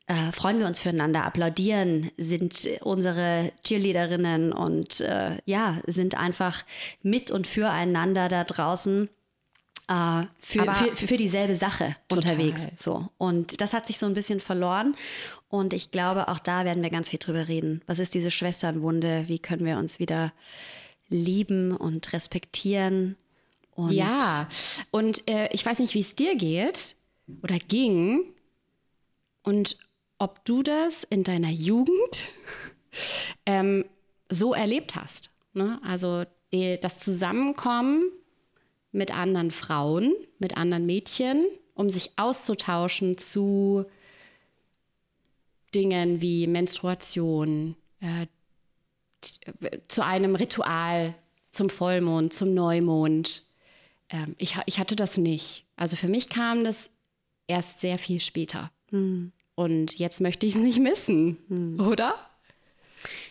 äh, 0.07 0.31
freuen 0.31 0.59
wir 0.59 0.67
uns 0.67 0.81
füreinander, 0.81 1.25
applaudieren, 1.25 2.11
sind 2.17 2.69
unsere 2.81 3.51
Cheerleaderinnen 3.63 4.53
und 4.53 5.01
äh, 5.01 5.37
ja, 5.45 5.81
sind 5.87 6.15
einfach 6.15 6.63
mit 7.01 7.31
und 7.31 7.47
füreinander 7.47 8.29
da 8.29 8.43
draußen 8.43 9.09
äh, 9.87 10.23
für, 10.39 10.73
für, 10.73 11.07
für, 11.07 11.17
dieselbe 11.17 11.55
Sache 11.55 11.95
total. 12.07 12.31
unterwegs. 12.31 12.67
So. 12.77 13.09
Und 13.17 13.61
das 13.61 13.73
hat 13.73 13.85
sich 13.87 13.97
so 13.97 14.05
ein 14.05 14.13
bisschen 14.13 14.39
verloren. 14.39 14.95
Und 15.47 15.73
ich 15.73 15.91
glaube, 15.91 16.27
auch 16.27 16.39
da 16.39 16.65
werden 16.65 16.83
wir 16.83 16.89
ganz 16.89 17.09
viel 17.09 17.19
drüber 17.19 17.47
reden. 17.47 17.81
Was 17.85 17.99
ist 17.99 18.13
diese 18.13 18.31
Schwesternwunde? 18.31 19.25
Wie 19.27 19.39
können 19.39 19.65
wir 19.65 19.77
uns 19.77 19.99
wieder 19.99 20.33
lieben 21.07 21.75
und 21.75 22.13
respektieren? 22.13 23.15
Und 23.71 23.91
ja, 23.91 24.47
und 24.91 25.29
äh, 25.29 25.49
ich 25.51 25.65
weiß 25.65 25.79
nicht, 25.79 25.93
wie 25.93 25.99
es 25.99 26.15
dir 26.15 26.35
geht 26.35 26.95
oder 27.43 27.57
ging 27.57 28.21
und 29.43 29.77
ob 30.17 30.45
du 30.45 30.63
das 30.63 31.03
in 31.09 31.23
deiner 31.23 31.49
Jugend 31.49 32.25
ähm, 33.45 33.85
so 34.29 34.53
erlebt 34.53 34.95
hast. 34.95 35.29
Ne? 35.53 35.79
Also 35.83 36.23
die, 36.53 36.79
das 36.79 36.99
Zusammenkommen 36.99 38.11
mit 38.95 39.11
anderen 39.11 39.51
Frauen, 39.51 40.13
mit 40.39 40.57
anderen 40.57 40.85
Mädchen, 40.85 41.45
um 41.73 41.89
sich 41.89 42.11
auszutauschen 42.15 43.17
zu 43.17 43.85
Dingen 45.73 46.21
wie 46.21 46.47
Menstruation, 46.47 47.75
äh, 47.99 48.25
zu 49.87 50.05
einem 50.05 50.35
Ritual, 50.35 51.15
zum 51.51 51.69
Vollmond, 51.69 52.33
zum 52.33 52.53
Neumond. 52.53 53.43
Ähm, 54.09 54.35
ich, 54.37 54.57
ich 54.65 54.79
hatte 54.79 54.95
das 54.95 55.17
nicht. 55.17 55.65
Also 55.75 55.95
für 55.95 56.07
mich 56.07 56.29
kam 56.29 56.63
das 56.63 56.89
erst 57.47 57.81
sehr 57.81 57.97
viel 57.97 58.21
später. 58.21 58.71
Hm. 58.89 59.31
Und 59.55 59.97
jetzt 59.97 60.21
möchte 60.21 60.45
ich 60.45 60.55
es 60.55 60.61
nicht 60.61 60.79
missen, 60.79 61.37
hm. 61.47 61.79
oder? 61.79 62.15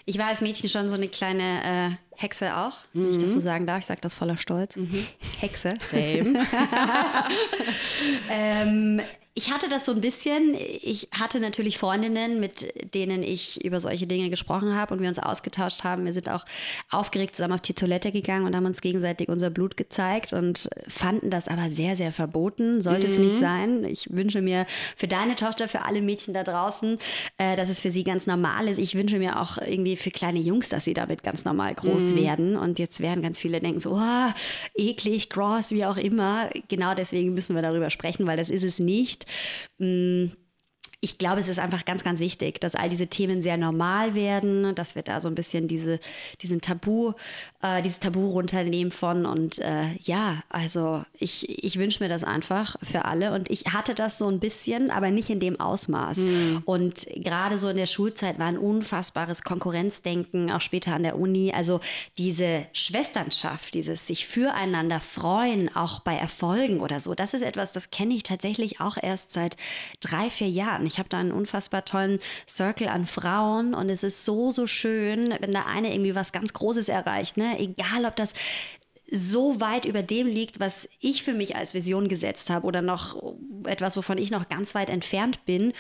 Ich 0.07 0.18
war 0.18 0.26
als 0.26 0.40
Mädchen 0.40 0.68
schon 0.68 0.88
so 0.88 0.96
eine 0.96 1.09
kleine 1.09 1.96
äh, 1.96 2.20
Hexe 2.20 2.57
auch, 2.57 2.74
wenn 2.92 3.11
ich 3.11 3.18
das 3.18 3.32
so 3.32 3.40
sagen 3.40 3.66
darf. 3.66 3.80
Ich 3.80 3.86
sage 3.86 4.00
das 4.02 4.14
voller 4.14 4.36
Stolz. 4.36 4.76
Hexe. 5.40 5.74
Same. 5.80 6.46
ähm, 8.30 9.00
ich 9.37 9.51
hatte 9.51 9.68
das 9.68 9.85
so 9.85 9.91
ein 9.91 10.01
bisschen. 10.01 10.55
Ich 10.55 11.09
hatte 11.11 11.41
natürlich 11.41 11.76
Freundinnen, 11.76 12.39
mit 12.39 12.72
denen 12.95 13.24
ich 13.24 13.64
über 13.64 13.80
solche 13.80 14.07
Dinge 14.07 14.30
gesprochen 14.30 14.76
habe 14.76 14.95
und 14.95 15.01
wir 15.01 15.09
uns 15.09 15.18
ausgetauscht 15.18 15.82
haben. 15.82 16.05
Wir 16.05 16.12
sind 16.12 16.28
auch 16.28 16.45
aufgeregt 16.93 17.35
zusammen 17.35 17.55
auf 17.55 17.61
die 17.61 17.74
Toilette 17.74 18.12
gegangen 18.12 18.47
und 18.47 18.55
haben 18.55 18.64
uns 18.64 18.80
gegenseitig 18.80 19.28
unser 19.28 19.51
Blut 19.51 19.76
gezeigt 19.76 20.32
und 20.32 20.68
fanden 20.87 21.30
das 21.30 21.49
aber 21.49 21.68
sehr, 21.68 21.97
sehr 21.97 22.12
verboten. 22.12 22.80
Sollte 22.80 23.09
es 23.09 23.18
nicht 23.18 23.37
sein. 23.41 23.85
Ich 23.85 24.09
wünsche 24.12 24.41
mir 24.41 24.66
für 24.95 25.09
deine 25.09 25.35
Tochter, 25.35 25.66
für 25.66 25.85
alle 25.85 26.01
Mädchen 26.01 26.32
da 26.32 26.45
draußen, 26.45 26.99
äh, 27.37 27.57
dass 27.57 27.70
es 27.70 27.80
für 27.80 27.91
sie 27.91 28.05
ganz 28.05 28.28
normal 28.28 28.68
ist. 28.68 28.78
Ich 28.78 28.95
wünsche 28.95 29.18
mir 29.18 29.41
auch 29.41 29.59
irgendwie 29.59 29.97
für 29.97 30.12
kleine 30.12 30.39
Jungs, 30.39 30.68
dass 30.68 30.85
sie 30.85 30.95
damit 30.95 31.24
ganz 31.24 31.45
normal 31.45 31.74
groß 31.74 32.14
werden. 32.14 32.57
Und 32.57 32.78
jetzt 32.78 33.01
werden 33.01 33.20
ganz 33.20 33.41
viele 33.41 33.61
denken 33.61 33.80
so, 33.80 33.97
oh, 33.97 34.32
eklig, 34.76 35.28
gross, 35.28 35.72
wie 35.72 35.85
auch 35.85 35.97
immer. 35.97 36.51
Genau 36.68 36.95
deswegen 36.95 37.35
müssen 37.35 37.57
wir 37.57 37.62
darüber 37.62 37.91
sprechen, 37.91 38.28
weil 38.28 38.37
das 38.37 38.49
ist 38.49 38.62
es 38.62 38.78
nicht. 38.78 39.23
Mm, 39.80 40.30
Ich 41.05 41.18
glaube, 41.18 41.38
es 41.38 41.48
ist 41.48 41.59
einfach 41.59 41.84
ganz, 41.84 42.02
ganz 42.02 42.18
wichtig, 42.18 42.62
dass 42.62 42.74
all 42.74 42.88
diese 42.88 43.09
Themen 43.09 43.42
sehr 43.42 43.59
normal 43.59 44.14
werden, 44.14 44.74
dass 44.74 44.94
wir 44.94 45.02
da 45.02 45.20
so 45.20 45.28
ein 45.28 45.34
bisschen 45.34 45.68
diese, 45.68 46.00
diesen 46.40 46.62
Tabu, 46.62 47.12
äh, 47.61 47.82
dieses 47.82 47.98
Tabu 47.98 48.30
runternehmen 48.30 48.90
von. 48.90 49.26
Und 49.26 49.59
äh, 49.59 49.92
ja, 50.02 50.42
also 50.48 51.05
ich, 51.18 51.62
ich 51.62 51.78
wünsche 51.78 52.02
mir 52.02 52.09
das 52.09 52.24
einfach 52.24 52.76
für 52.82 53.05
alle. 53.05 53.34
Und 53.34 53.50
ich 53.50 53.66
hatte 53.66 53.94
das 53.94 54.16
so 54.16 54.28
ein 54.28 54.40
bisschen, 54.40 54.90
aber 54.90 55.11
nicht 55.11 55.28
in 55.28 55.40
dem 55.40 55.61
Ausmaß. 55.61 56.20
Und 56.64 57.07
gerade 57.14 57.59
so 57.59 57.68
in 57.68 57.76
der 57.76 57.84
Schulzeit 57.84 58.38
war 58.38 58.46
ein 58.46 58.57
unfassbares 58.57 59.42
Konkurrenzdenken, 59.42 60.50
auch 60.50 60.62
später 60.62 60.94
an 60.94 61.02
der 61.02 61.18
Uni. 61.18 61.52
Also 61.55 61.80
diese 62.16 62.64
Schwesternschaft, 62.72 63.74
dieses 63.74 64.07
sich 64.07 64.26
füreinander 64.26 65.00
freuen, 65.00 65.68
auch 65.76 66.00
bei 66.00 66.16
Erfolgen 66.16 66.80
oder 66.80 66.98
so, 66.98 67.14
das 67.14 67.34
ist 67.34 67.42
etwas, 67.42 67.72
das 67.72 67.90
kenne 67.90 68.14
ich 68.14 68.22
tatsächlich 68.22 68.80
auch 68.80 68.96
erst 68.96 69.34
seit 69.34 69.59
drei, 70.00 70.30
vier 70.30 70.48
Jahren. 70.48 70.86
Ich 70.86 70.93
habe 70.99 71.09
da 71.09 71.18
einen 71.18 71.32
unfassbar 71.32 71.84
tollen 71.84 72.20
Circle 72.49 72.88
an 72.88 73.07
Frauen 73.07 73.74
und 73.74 73.88
es 73.88 74.03
ist 74.03 74.24
so, 74.24 74.51
so 74.51 74.66
schön, 74.66 75.34
wenn 75.40 75.53
da 75.53 75.64
eine 75.66 75.92
irgendwie 75.92 76.14
was 76.14 76.32
ganz 76.32 76.53
Großes 76.53 76.88
erreicht. 76.88 77.36
Ne? 77.36 77.59
Egal, 77.59 78.05
ob 78.05 78.16
das 78.16 78.32
so 79.11 79.61
weit 79.61 79.84
über 79.84 80.03
dem 80.03 80.26
liegt, 80.26 80.61
was 80.61 80.88
ich 81.01 81.22
für 81.22 81.34
mich 81.34 81.57
als 81.57 81.74
Vision 81.74 82.09
gesetzt 82.09 82.51
habe 82.51 82.66
oder 82.66 82.82
noch 82.82 83.34
etwas, 83.66 83.97
wovon 83.97 84.18
ich 84.18 84.30
noch 84.30 84.49
ganz 84.49 84.74
weit 84.74 84.90
entfernt 84.90 85.45
bin. 85.45 85.72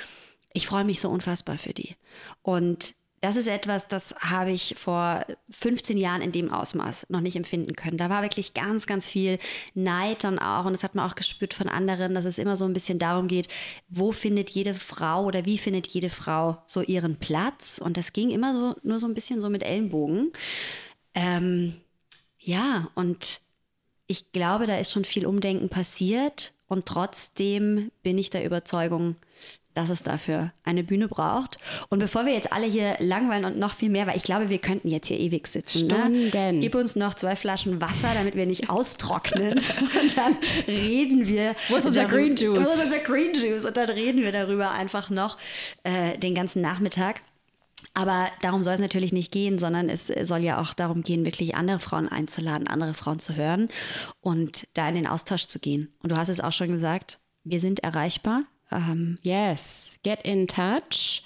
Ich 0.52 0.66
freue 0.66 0.84
mich 0.84 1.00
so 1.00 1.08
unfassbar 1.10 1.58
für 1.58 1.72
die. 1.72 1.96
Und 2.42 2.94
das 3.24 3.36
ist 3.36 3.46
etwas, 3.46 3.88
das 3.88 4.14
habe 4.18 4.50
ich 4.50 4.74
vor 4.76 5.24
15 5.48 5.96
Jahren 5.96 6.20
in 6.20 6.30
dem 6.30 6.52
Ausmaß 6.52 7.06
noch 7.08 7.22
nicht 7.22 7.36
empfinden 7.36 7.74
können. 7.74 7.96
Da 7.96 8.10
war 8.10 8.20
wirklich 8.20 8.52
ganz, 8.52 8.86
ganz 8.86 9.08
viel 9.08 9.38
Neid 9.72 10.24
dann 10.24 10.38
auch. 10.38 10.66
Und 10.66 10.74
das 10.74 10.84
hat 10.84 10.94
man 10.94 11.08
auch 11.08 11.14
gespürt 11.14 11.54
von 11.54 11.66
anderen, 11.66 12.12
dass 12.14 12.26
es 12.26 12.36
immer 12.36 12.54
so 12.54 12.66
ein 12.66 12.74
bisschen 12.74 12.98
darum 12.98 13.26
geht, 13.26 13.48
wo 13.88 14.12
findet 14.12 14.50
jede 14.50 14.74
Frau 14.74 15.24
oder 15.24 15.46
wie 15.46 15.56
findet 15.56 15.86
jede 15.86 16.10
Frau 16.10 16.58
so 16.66 16.82
ihren 16.82 17.16
Platz. 17.16 17.80
Und 17.82 17.96
das 17.96 18.12
ging 18.12 18.28
immer 18.28 18.52
so 18.52 18.76
nur 18.82 19.00
so 19.00 19.06
ein 19.06 19.14
bisschen 19.14 19.40
so 19.40 19.48
mit 19.48 19.62
Ellenbogen. 19.62 20.30
Ähm, 21.14 21.80
ja, 22.38 22.90
und 22.94 23.40
ich 24.06 24.32
glaube, 24.32 24.66
da 24.66 24.76
ist 24.76 24.92
schon 24.92 25.06
viel 25.06 25.24
Umdenken 25.24 25.70
passiert. 25.70 26.52
Und 26.66 26.84
trotzdem 26.84 27.90
bin 28.02 28.18
ich 28.18 28.28
der 28.28 28.44
Überzeugung, 28.44 29.16
dass 29.74 29.90
es 29.90 30.02
dafür 30.02 30.52
eine 30.64 30.84
Bühne 30.84 31.08
braucht. 31.08 31.58
Und 31.88 31.98
bevor 31.98 32.26
wir 32.26 32.32
jetzt 32.32 32.52
alle 32.52 32.66
hier 32.66 32.96
langweilen 33.00 33.44
und 33.44 33.58
noch 33.58 33.74
viel 33.74 33.90
mehr, 33.90 34.06
weil 34.06 34.16
ich 34.16 34.22
glaube, 34.22 34.48
wir 34.48 34.58
könnten 34.58 34.88
jetzt 34.88 35.08
hier 35.08 35.18
ewig 35.18 35.46
sitzen. 35.46 35.88
Ne? 35.88 36.28
Stunden. 36.28 36.60
Gib 36.60 36.74
uns 36.74 36.96
noch 36.96 37.14
zwei 37.14 37.36
Flaschen 37.36 37.80
Wasser, 37.80 38.08
damit 38.14 38.36
wir 38.36 38.46
nicht 38.46 38.70
austrocknen. 38.70 39.58
und 40.00 40.16
dann 40.16 40.36
reden 40.66 41.26
wir. 41.26 41.54
Wo 41.68 41.76
ist 41.76 41.86
unser 41.86 42.06
Green 42.06 42.36
Juice? 42.36 42.66
Wo 42.66 42.72
ist 42.72 42.82
unser 42.82 43.00
Green 43.00 43.34
Juice? 43.34 43.64
Und 43.64 43.76
dann 43.76 43.90
reden 43.90 44.22
wir 44.22 44.32
darüber 44.32 44.70
einfach 44.70 45.10
noch 45.10 45.38
äh, 45.82 46.16
den 46.18 46.34
ganzen 46.34 46.62
Nachmittag. 46.62 47.22
Aber 47.92 48.28
darum 48.40 48.62
soll 48.62 48.74
es 48.74 48.80
natürlich 48.80 49.12
nicht 49.12 49.30
gehen, 49.30 49.58
sondern 49.58 49.88
es 49.88 50.06
soll 50.06 50.40
ja 50.40 50.60
auch 50.60 50.72
darum 50.74 51.02
gehen, 51.02 51.24
wirklich 51.24 51.54
andere 51.54 51.78
Frauen 51.78 52.08
einzuladen, 52.08 52.66
andere 52.66 52.94
Frauen 52.94 53.20
zu 53.20 53.36
hören 53.36 53.68
und 54.20 54.66
da 54.74 54.88
in 54.88 54.94
den 54.94 55.06
Austausch 55.06 55.46
zu 55.46 55.58
gehen. 55.58 55.92
Und 56.02 56.10
du 56.10 56.16
hast 56.16 56.28
es 56.28 56.40
auch 56.40 56.52
schon 56.52 56.68
gesagt, 56.68 57.20
wir 57.44 57.60
sind 57.60 57.80
erreichbar. 57.80 58.44
Ähm, 58.74 59.18
Yes, 59.22 59.98
get 60.02 60.22
in 60.24 60.48
touch. 60.48 61.22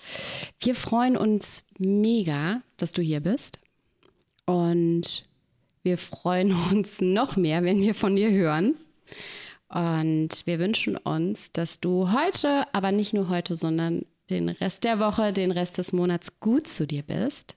Wir 0.60 0.74
freuen 0.74 1.16
uns 1.16 1.64
mega, 1.78 2.62
dass 2.76 2.92
du 2.92 3.02
hier 3.02 3.20
bist. 3.20 3.60
Und 4.44 5.24
wir 5.82 5.98
freuen 5.98 6.52
uns 6.70 7.00
noch 7.00 7.36
mehr, 7.36 7.64
wenn 7.64 7.80
wir 7.80 7.94
von 7.94 8.14
dir 8.14 8.30
hören. 8.30 8.76
Und 9.68 10.46
wir 10.46 10.58
wünschen 10.58 10.96
uns, 10.96 11.52
dass 11.52 11.80
du 11.80 12.12
heute, 12.12 12.64
aber 12.72 12.92
nicht 12.92 13.12
nur 13.12 13.28
heute, 13.28 13.54
sondern 13.56 14.04
den 14.30 14.48
Rest 14.48 14.84
der 14.84 14.98
Woche, 14.98 15.32
den 15.32 15.50
Rest 15.50 15.78
des 15.78 15.92
Monats 15.92 16.40
gut 16.40 16.66
zu 16.66 16.86
dir 16.86 17.02
bist 17.02 17.56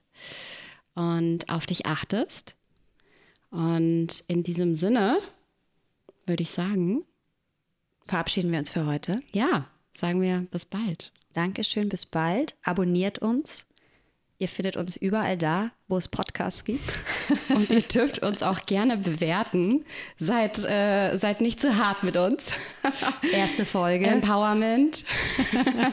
und 0.94 1.48
auf 1.48 1.66
dich 1.66 1.86
achtest. 1.86 2.54
Und 3.50 4.24
in 4.28 4.42
diesem 4.42 4.74
Sinne 4.74 5.18
würde 6.26 6.42
ich 6.42 6.50
sagen, 6.50 7.04
verabschieden 8.04 8.52
wir 8.52 8.58
uns 8.58 8.70
für 8.70 8.86
heute. 8.86 9.20
ja, 9.32 9.66
sagen 9.92 10.20
wir 10.20 10.46
bis 10.50 10.66
bald. 10.66 11.12
Dankeschön, 11.34 11.88
bis 11.88 12.06
bald. 12.06 12.56
Abonniert 12.62 13.18
uns. 13.20 13.64
Ihr 14.38 14.48
findet 14.48 14.76
uns 14.76 14.96
überall 14.96 15.38
da, 15.38 15.70
wo 15.86 15.96
es 15.96 16.08
Podcasts 16.08 16.64
gibt. 16.64 16.98
Und 17.54 17.70
ihr 17.70 17.82
dürft 17.82 18.18
uns 18.20 18.42
auch 18.42 18.66
gerne 18.66 18.96
bewerten. 18.96 19.84
Seid, 20.18 20.64
äh, 20.64 21.16
seid 21.16 21.40
nicht 21.40 21.60
zu 21.60 21.76
hart 21.78 22.02
mit 22.02 22.16
uns. 22.16 22.52
Erste 23.32 23.64
Folge. 23.64 24.06
Empowerment. 24.06 25.04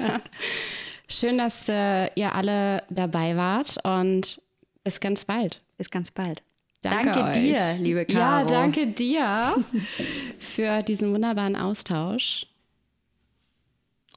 Schön, 1.08 1.38
dass 1.38 1.70
äh, 1.70 2.10
ihr 2.16 2.34
alle 2.34 2.84
dabei 2.90 3.36
wart 3.36 3.78
und 3.84 4.42
bis 4.84 5.00
ganz 5.00 5.26
bald. 5.26 5.62
Bis 5.78 5.92
ganz 5.92 6.10
bald. 6.10 6.42
Danke, 6.82 7.12
Danke 7.12 7.40
dir, 7.40 7.76
liebe 7.80 8.06
Caro. 8.06 8.20
Ja, 8.20 8.44
danke 8.46 8.88
dir 8.88 9.64
für 10.40 10.82
diesen 10.82 11.14
wunderbaren 11.14 11.56
Austausch. 11.56 12.48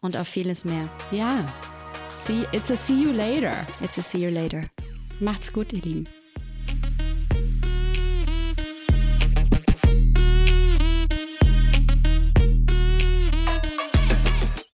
Und 0.03 0.17
auf 0.17 0.29
vieles 0.29 0.65
mehr. 0.65 0.89
Ja, 1.11 1.53
see, 2.27 2.45
it's 2.53 2.71
a 2.71 2.77
see 2.77 3.03
you 3.03 3.13
later. 3.13 3.67
It's 3.81 3.97
a 3.99 4.03
see 4.03 4.19
you 4.19 4.31
later. 4.31 4.65
Macht's 5.21 5.53
gut, 5.53 5.73
ihr 5.73 5.81
Lieben. 5.81 6.09